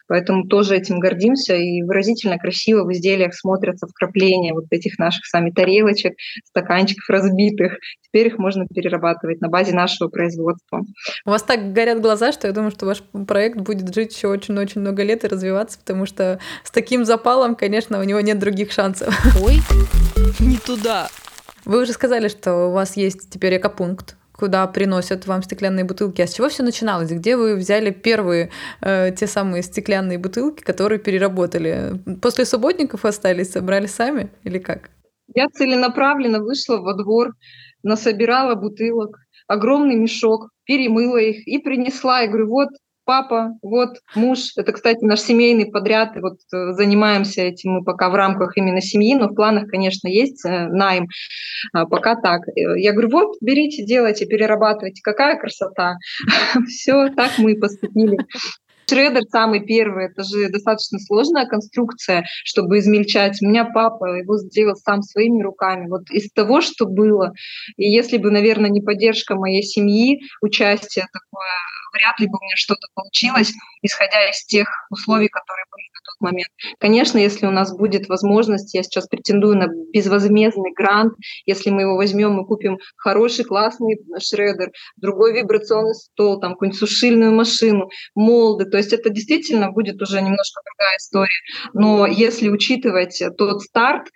Поэтому 0.07 0.47
тоже 0.47 0.75
этим 0.75 0.99
гордимся 0.99 1.55
и 1.55 1.81
выразительно 1.81 2.37
красиво 2.37 2.83
в 2.83 2.91
изделиях 2.91 3.33
смотрятся 3.33 3.87
вкрапления 3.87 4.53
вот 4.53 4.65
этих 4.69 4.99
наших 4.99 5.25
сами 5.25 5.49
тарелочек, 5.51 6.13
стаканчиков 6.45 7.09
разбитых. 7.09 7.77
Теперь 8.01 8.27
их 8.27 8.37
можно 8.37 8.67
перерабатывать 8.67 9.41
на 9.41 9.49
базе 9.49 9.73
нашего 9.73 10.09
производства. 10.09 10.81
У 11.25 11.29
вас 11.29 11.43
так 11.43 11.73
горят 11.73 12.01
глаза, 12.01 12.31
что 12.31 12.47
я 12.47 12.53
думаю, 12.53 12.71
что 12.71 12.85
ваш 12.85 13.01
проект 13.27 13.59
будет 13.59 13.93
жить 13.93 14.15
еще 14.15 14.27
очень-очень 14.27 14.81
много 14.81 15.03
лет 15.03 15.23
и 15.23 15.27
развиваться, 15.27 15.77
потому 15.79 16.05
что 16.05 16.39
с 16.63 16.71
таким 16.71 17.05
запалом, 17.05 17.55
конечно, 17.55 17.99
у 17.99 18.03
него 18.03 18.19
нет 18.21 18.39
других 18.39 18.71
шансов. 18.71 19.13
Ой, 19.41 19.59
не 20.39 20.57
туда. 20.57 21.09
Вы 21.65 21.83
уже 21.83 21.93
сказали, 21.93 22.27
что 22.27 22.67
у 22.67 22.71
вас 22.71 22.97
есть 22.97 23.29
теперь 23.29 23.57
экопункт 23.57 24.15
куда 24.33 24.67
приносят 24.67 25.27
вам 25.27 25.43
стеклянные 25.43 25.85
бутылки. 25.85 26.21
А 26.21 26.27
с 26.27 26.33
чего 26.33 26.49
все 26.49 26.63
начиналось? 26.63 27.09
Где 27.09 27.37
вы 27.37 27.55
взяли 27.55 27.91
первые 27.91 28.49
э, 28.81 29.11
те 29.15 29.27
самые 29.27 29.63
стеклянные 29.63 30.17
бутылки, 30.17 30.61
которые 30.63 30.99
переработали? 30.99 31.93
После 32.21 32.45
субботников 32.45 33.05
остались, 33.05 33.51
собрали 33.51 33.85
сами 33.85 34.31
или 34.43 34.57
как? 34.57 34.89
Я 35.33 35.47
целенаправленно 35.47 36.39
вышла 36.39 36.77
во 36.77 36.93
двор, 36.93 37.35
насобирала 37.83 38.55
бутылок, 38.55 39.19
огромный 39.47 39.95
мешок, 39.95 40.49
перемыла 40.65 41.17
их 41.17 41.47
и 41.47 41.57
принесла. 41.57 42.21
Я 42.21 42.27
говорю, 42.27 42.49
вот 42.49 42.69
папа, 43.05 43.51
вот 43.61 43.97
муж. 44.15 44.53
Это, 44.57 44.71
кстати, 44.71 45.03
наш 45.03 45.21
семейный 45.21 45.65
подряд. 45.65 46.15
И 46.15 46.19
вот 46.19 46.37
э, 46.53 46.73
занимаемся 46.73 47.41
этим 47.41 47.71
мы 47.71 47.83
пока 47.83 48.09
в 48.09 48.15
рамках 48.15 48.57
именно 48.57 48.81
семьи, 48.81 49.15
но 49.15 49.27
в 49.27 49.35
планах, 49.35 49.67
конечно, 49.67 50.07
есть 50.07 50.45
э, 50.45 50.67
найм. 50.67 51.07
А, 51.73 51.85
пока 51.85 52.15
так. 52.15 52.41
Э, 52.47 52.79
я 52.79 52.91
говорю, 52.93 53.09
вот, 53.09 53.35
берите, 53.41 53.85
делайте, 53.85 54.25
перерабатывайте. 54.25 55.01
Какая 55.03 55.37
красота. 55.37 55.95
Все, 56.67 57.09
так 57.15 57.31
мы 57.37 57.53
и 57.53 57.59
поступили. 57.59 58.17
Шредер 58.89 59.23
самый 59.31 59.65
первый, 59.65 60.05
это 60.05 60.23
же 60.23 60.49
достаточно 60.49 60.99
сложная 60.99 61.45
конструкция, 61.45 62.25
чтобы 62.43 62.79
измельчать. 62.79 63.41
У 63.41 63.47
меня 63.47 63.65
папа 63.65 64.05
его 64.17 64.37
сделал 64.37 64.75
сам 64.75 65.01
своими 65.01 65.41
руками. 65.41 65.87
Вот 65.87 66.09
из 66.11 66.31
того, 66.31 66.61
что 66.61 66.85
было. 66.85 67.33
И 67.77 67.89
если 67.89 68.17
бы, 68.17 68.31
наверное, 68.31 68.69
не 68.69 68.81
поддержка 68.81 69.35
моей 69.35 69.63
семьи, 69.63 70.21
участие 70.41 71.05
такое 71.11 71.49
вряд 71.93 72.19
ли 72.19 72.27
бы 72.27 72.37
у 72.39 72.43
меня 72.43 72.55
что-то 72.55 72.87
получилось, 72.93 73.53
исходя 73.81 74.29
из 74.29 74.43
тех 74.45 74.67
условий, 74.89 75.27
которые 75.27 75.65
были 75.71 75.85
на 75.93 75.99
тот 76.05 76.21
момент. 76.21 76.49
Конечно, 76.79 77.17
если 77.17 77.45
у 77.45 77.51
нас 77.51 77.75
будет 77.75 78.09
возможность, 78.09 78.73
я 78.73 78.83
сейчас 78.83 79.07
претендую 79.07 79.57
на 79.57 79.67
безвозмездный 79.93 80.73
грант, 80.75 81.13
если 81.45 81.69
мы 81.69 81.83
его 81.83 81.95
возьмем, 81.95 82.33
мы 82.33 82.45
купим 82.45 82.79
хороший, 82.97 83.45
классный 83.45 83.97
шредер, 84.19 84.71
другой 84.97 85.33
вибрационный 85.33 85.93
стол, 85.93 86.39
там 86.39 86.53
какую-нибудь 86.53 86.79
сушильную 86.79 87.31
машину, 87.31 87.89
молды, 88.15 88.65
то 88.65 88.77
есть 88.77 88.93
это 88.93 89.09
действительно 89.09 89.71
будет 89.71 90.01
уже 90.01 90.21
немножко 90.21 90.61
другая 90.65 90.97
история. 90.97 91.39
Но 91.73 92.07
если 92.07 92.49
учитывать 92.49 93.21
тот 93.37 93.61
старт, 93.61 94.07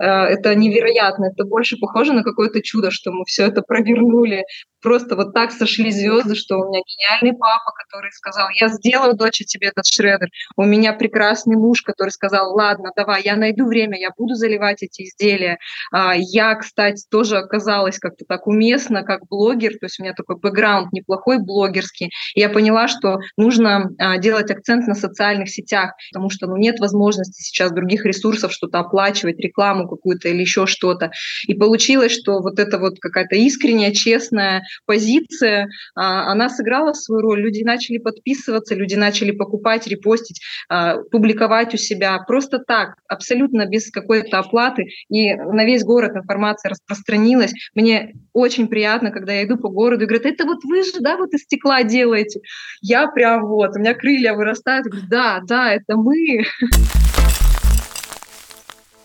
э, 0.00 0.04
это 0.04 0.54
невероятно, 0.54 1.26
это 1.26 1.44
больше 1.44 1.76
похоже 1.78 2.12
на 2.12 2.22
какое-то 2.22 2.62
чудо, 2.62 2.90
что 2.90 3.12
мы 3.12 3.24
все 3.26 3.46
это 3.46 3.62
провернули 3.62 4.44
просто 4.80 5.16
вот 5.16 5.34
так 5.34 5.52
сошли 5.52 5.90
звезды, 5.90 6.34
что 6.34 6.56
у 6.56 6.68
меня 6.68 6.80
гениальный 6.80 7.38
папа, 7.38 7.72
который 7.72 8.10
сказал, 8.12 8.48
я 8.60 8.68
сделаю, 8.68 9.14
дочь, 9.14 9.38
тебе 9.46 9.68
этот 9.68 9.86
шредер. 9.86 10.28
У 10.56 10.64
меня 10.64 10.92
прекрасный 10.92 11.56
муж, 11.56 11.82
который 11.82 12.10
сказал, 12.10 12.54
ладно, 12.54 12.90
давай, 12.96 13.22
я 13.22 13.36
найду 13.36 13.66
время, 13.66 13.98
я 13.98 14.10
буду 14.16 14.34
заливать 14.34 14.82
эти 14.82 15.02
изделия. 15.02 15.58
А, 15.92 16.14
я, 16.16 16.54
кстати, 16.54 17.04
тоже 17.10 17.38
оказалась 17.38 17.98
как-то 17.98 18.24
так 18.26 18.46
уместно, 18.46 19.02
как 19.02 19.26
блогер, 19.28 19.72
то 19.72 19.86
есть 19.86 20.00
у 20.00 20.02
меня 20.02 20.14
такой 20.14 20.36
бэкграунд 20.36 20.92
неплохой 20.92 21.38
блогерский. 21.38 22.10
Я 22.34 22.48
поняла, 22.48 22.88
что 22.88 23.18
нужно 23.36 23.90
а, 23.98 24.18
делать 24.18 24.50
акцент 24.50 24.86
на 24.86 24.94
социальных 24.94 25.50
сетях, 25.50 25.92
потому 26.12 26.30
что 26.30 26.46
ну, 26.46 26.56
нет 26.56 26.78
возможности 26.78 27.42
сейчас 27.42 27.72
других 27.72 28.04
ресурсов 28.04 28.52
что-то 28.52 28.80
оплачивать, 28.80 29.38
рекламу 29.38 29.88
какую-то 29.88 30.28
или 30.28 30.40
еще 30.40 30.66
что-то. 30.66 31.10
И 31.46 31.54
получилось, 31.54 32.12
что 32.12 32.40
вот 32.40 32.58
это 32.58 32.78
вот 32.78 32.98
какая-то 33.00 33.36
искренняя, 33.36 33.92
честная 33.92 34.62
позиция, 34.86 35.68
а, 35.94 36.30
она 36.30 36.48
сыграла 36.48 36.92
свою 36.92 37.22
роль. 37.22 37.40
Люди 37.40 37.62
начали 37.62 37.98
подписываться, 37.98 38.74
люди 38.74 38.94
начали 38.94 39.30
покупать, 39.30 39.86
репостить, 39.86 40.40
а, 40.68 40.98
публиковать 41.10 41.74
у 41.74 41.76
себя 41.76 42.18
просто 42.26 42.58
так, 42.58 42.94
абсолютно 43.08 43.66
без 43.66 43.90
какой-то 43.90 44.38
оплаты. 44.38 44.86
И 45.08 45.34
на 45.34 45.64
весь 45.64 45.84
город 45.84 46.16
информация 46.16 46.70
распространилась. 46.70 47.52
Мне 47.74 48.14
очень 48.32 48.68
приятно, 48.68 49.10
когда 49.10 49.32
я 49.32 49.44
иду 49.44 49.56
по 49.56 49.68
городу 49.68 50.04
и 50.04 50.06
говорят, 50.06 50.26
это 50.26 50.44
вот 50.44 50.64
вы 50.64 50.82
же, 50.82 51.00
да, 51.00 51.16
вот 51.16 51.32
из 51.32 51.42
стекла 51.42 51.82
делаете. 51.82 52.40
Я 52.80 53.08
прям 53.08 53.46
вот, 53.46 53.76
у 53.76 53.78
меня 53.78 53.94
крылья 53.94 54.34
вырастают. 54.34 54.86
говорю, 54.86 55.06
да, 55.08 55.40
да, 55.46 55.72
это 55.72 55.96
мы. 55.96 56.44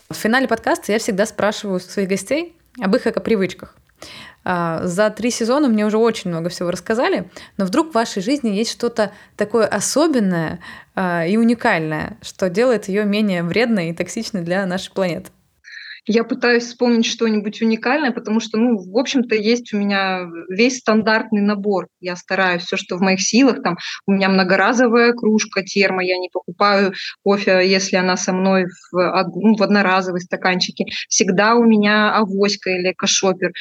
В 0.10 0.16
финале 0.16 0.48
подкаста 0.48 0.92
я 0.92 1.00
всегда 1.00 1.26
спрашиваю 1.26 1.80
своих 1.80 2.08
гостей 2.08 2.54
об 2.80 2.96
их 2.96 3.08
эко-привычках. 3.08 3.76
А, 4.46 4.86
за 4.86 5.10
три 5.10 5.32
сезона 5.32 5.70
мне 5.70 5.86
уже 5.86 5.98
очень 5.98 6.30
много 6.30 6.50
всего 6.50 6.70
рассказали, 6.70 7.30
но 7.58 7.66
вдруг 7.66 7.92
в 7.92 7.96
вашей 7.96 8.22
жизни 8.22 8.50
есть 8.50 8.72
что-то 8.72 9.12
такое 9.38 9.66
особенное 9.66 10.60
а, 10.96 11.26
и 11.26 11.38
уникальное, 11.38 12.18
что 12.22 12.50
делает 12.50 12.88
ее 12.88 13.06
менее 13.06 13.44
вредной 13.44 13.90
и 13.90 13.94
токсичной 13.94 14.42
для 14.42 14.66
нашей 14.66 14.92
планеты. 14.92 15.32
Я 16.06 16.26
пытаюсь 16.26 16.66
вспомнить 16.66 17.06
что-нибудь 17.06 17.62
уникальное, 17.62 18.12
потому 18.12 18.42
что, 18.42 18.58
ну, 18.58 18.78
в 18.78 18.98
общем-то, 18.98 19.36
есть 19.36 19.74
у 19.74 19.78
меня 19.78 20.28
весь 20.50 20.80
стандартный 20.80 21.42
набор. 21.42 21.88
Я 22.02 22.18
стараюсь 22.18 22.64
все, 22.64 22.76
что 22.76 22.98
в 22.98 23.02
моих 23.02 23.22
силах. 23.22 23.64
Там 23.64 23.78
у 24.06 24.12
меня 24.12 24.28
многоразовая 24.28 25.14
кружка 25.14 25.64
термо, 25.64 26.04
я 26.04 26.18
не 26.18 26.30
покупаю 26.30 26.94
кофе, 27.24 27.62
если 27.66 27.96
она 27.96 28.18
со 28.18 28.34
мной 28.34 28.66
в, 28.92 29.32
ну, 29.34 29.56
в 29.56 29.64
одноразовой 29.64 30.20
стаканчике. 30.20 30.86
Всегда 31.08 31.56
у 31.56 31.64
меня 31.64 32.14
авоська 32.16 32.72
или 32.72 32.92
кашопер. 32.92 33.52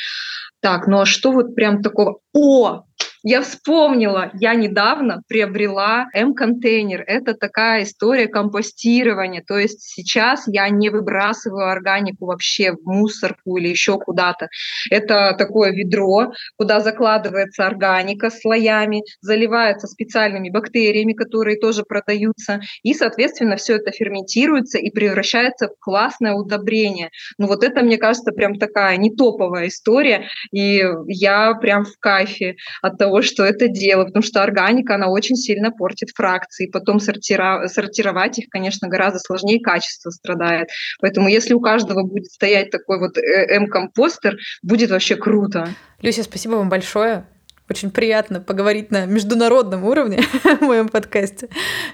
Так, 0.61 0.87
ну 0.87 1.01
а 1.01 1.07
что 1.07 1.33
вот 1.33 1.55
прям 1.55 1.83
такого? 1.83 2.19
О, 2.33 2.85
я 3.23 3.43
вспомнила, 3.43 4.31
я 4.35 4.55
недавно 4.55 5.23
приобрела 5.29 6.07
М-контейнер. 6.13 7.05
Это 7.07 7.35
такая 7.35 7.85
история 7.85 8.27
компостирования. 8.27 9.43
То 9.47 9.59
есть 9.59 9.83
сейчас 9.83 10.45
я 10.47 10.69
не 10.69 10.91
выбрасываю 10.91 11.69
органику 11.69 12.27
вообще 12.27 12.73
в 12.73 12.85
мусорку 12.85 13.57
или 13.57 13.69
еще 13.69 13.99
куда-то. 13.99 14.49
Это 14.91 15.35
такое 15.39 15.73
ведро, 15.73 16.33
куда 16.57 16.81
закладывается 16.81 17.67
органика 17.67 18.31
слоями, 18.31 19.03
заливается 19.21 19.87
специальными 19.87 20.51
бактериями, 20.51 21.13
которые 21.13 21.59
тоже 21.59 21.85
продаются. 21.85 22.61
И, 22.83 22.95
соответственно, 22.95 23.57
все 23.57 23.77
это 23.77 23.93
ферментируется 23.93 24.79
и 24.79 24.91
превращается 24.91 25.69
в 25.69 25.79
классное 25.79 26.35
удобрение. 26.35 27.11
Ну 27.39 27.47
вот 27.47 27.63
это, 27.63 27.83
мне 27.83 27.99
кажется, 27.99 28.33
прям 28.33 28.59
такая 28.59 28.97
не 28.97 29.15
топовая 29.15 29.69
история. 29.69 30.29
И 30.51 30.83
я 31.07 31.55
прям 31.55 31.85
в 31.85 31.97
кайфе 31.99 32.57
от 32.83 32.99
того, 32.99 33.12
того, 33.12 33.22
что 33.22 33.44
это 33.44 33.68
дело, 33.68 34.05
потому 34.05 34.22
что 34.22 34.42
органика, 34.42 34.94
она 34.94 35.09
очень 35.09 35.37
сильно 35.37 35.70
портит 35.70 36.11
фракции. 36.14 36.70
Потом 36.70 36.96
сортира- 36.96 37.68
сортировать 37.68 38.38
их, 38.38 38.46
конечно, 38.48 38.88
гораздо 38.88 39.18
сложнее, 39.18 39.61
качество 39.61 40.11
страдает. 40.11 40.68
Поэтому 41.01 41.29
если 41.29 41.53
у 41.53 41.61
каждого 41.61 42.05
будет 42.05 42.27
стоять 42.27 42.70
такой 42.70 42.98
вот 42.98 43.18
э, 43.18 43.20
М-компостер, 43.57 44.37
будет 44.62 44.90
вообще 44.90 45.16
круто. 45.16 45.68
Люся, 46.01 46.22
спасибо 46.22 46.53
вам 46.53 46.70
большое. 46.70 47.27
Очень 47.68 47.90
приятно 47.90 48.40
поговорить 48.40 48.90
на 48.90 49.05
международном 49.05 49.85
уровне 49.85 50.20
в 50.44 50.62
моем 50.62 50.88
подкасте. 50.88 51.48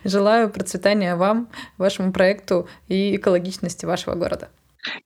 Желаю 0.04 0.50
процветания 0.50 1.16
вам, 1.16 1.48
вашему 1.78 2.12
проекту 2.12 2.68
и 2.86 3.16
экологичности 3.16 3.86
вашего 3.86 4.14
города. 4.14 4.48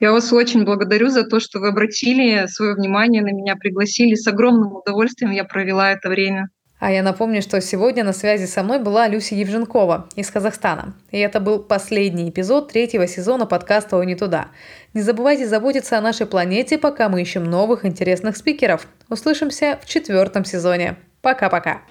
Я 0.01 0.13
вас 0.13 0.33
очень 0.33 0.65
благодарю 0.65 1.09
за 1.09 1.25
то, 1.25 1.41
что 1.41 1.59
вы 1.59 1.69
обратили 1.69 2.47
свое 2.47 2.75
внимание 2.75 3.23
на 3.23 3.33
меня, 3.33 3.57
пригласили. 3.57 4.15
С 4.15 4.27
огромным 4.27 4.75
удовольствием 4.75 5.33
я 5.33 5.45
провела 5.45 5.93
это 5.93 6.09
время. 6.09 6.49
А 6.79 6.91
я 6.91 7.05
напомню, 7.05 7.43
что 7.43 7.61
сегодня 7.61 8.03
на 8.03 8.13
связи 8.13 8.47
со 8.47 8.65
мной 8.65 8.81
была 8.81 9.07
Люся 9.07 9.37
Евженкова 9.37 10.09
из 10.17 10.29
Казахстана. 10.33 10.97
И 11.13 11.19
это 11.19 11.39
был 11.39 11.61
последний 11.61 12.29
эпизод 12.29 12.73
третьего 12.73 13.07
сезона 13.07 13.47
подкаста 13.47 14.01
«О 14.01 14.03
не 14.03 14.17
туда». 14.17 14.49
Не 14.93 15.01
забывайте 15.01 15.47
заботиться 15.47 15.97
о 15.97 16.01
нашей 16.01 16.27
планете, 16.27 16.79
пока 16.79 17.09
мы 17.09 17.23
ищем 17.23 17.45
новых 17.45 17.85
интересных 17.85 18.37
спикеров. 18.37 18.89
Услышимся 19.09 19.79
в 19.81 19.87
четвертом 19.87 20.45
сезоне. 20.45 20.97
Пока-пока. 21.21 21.83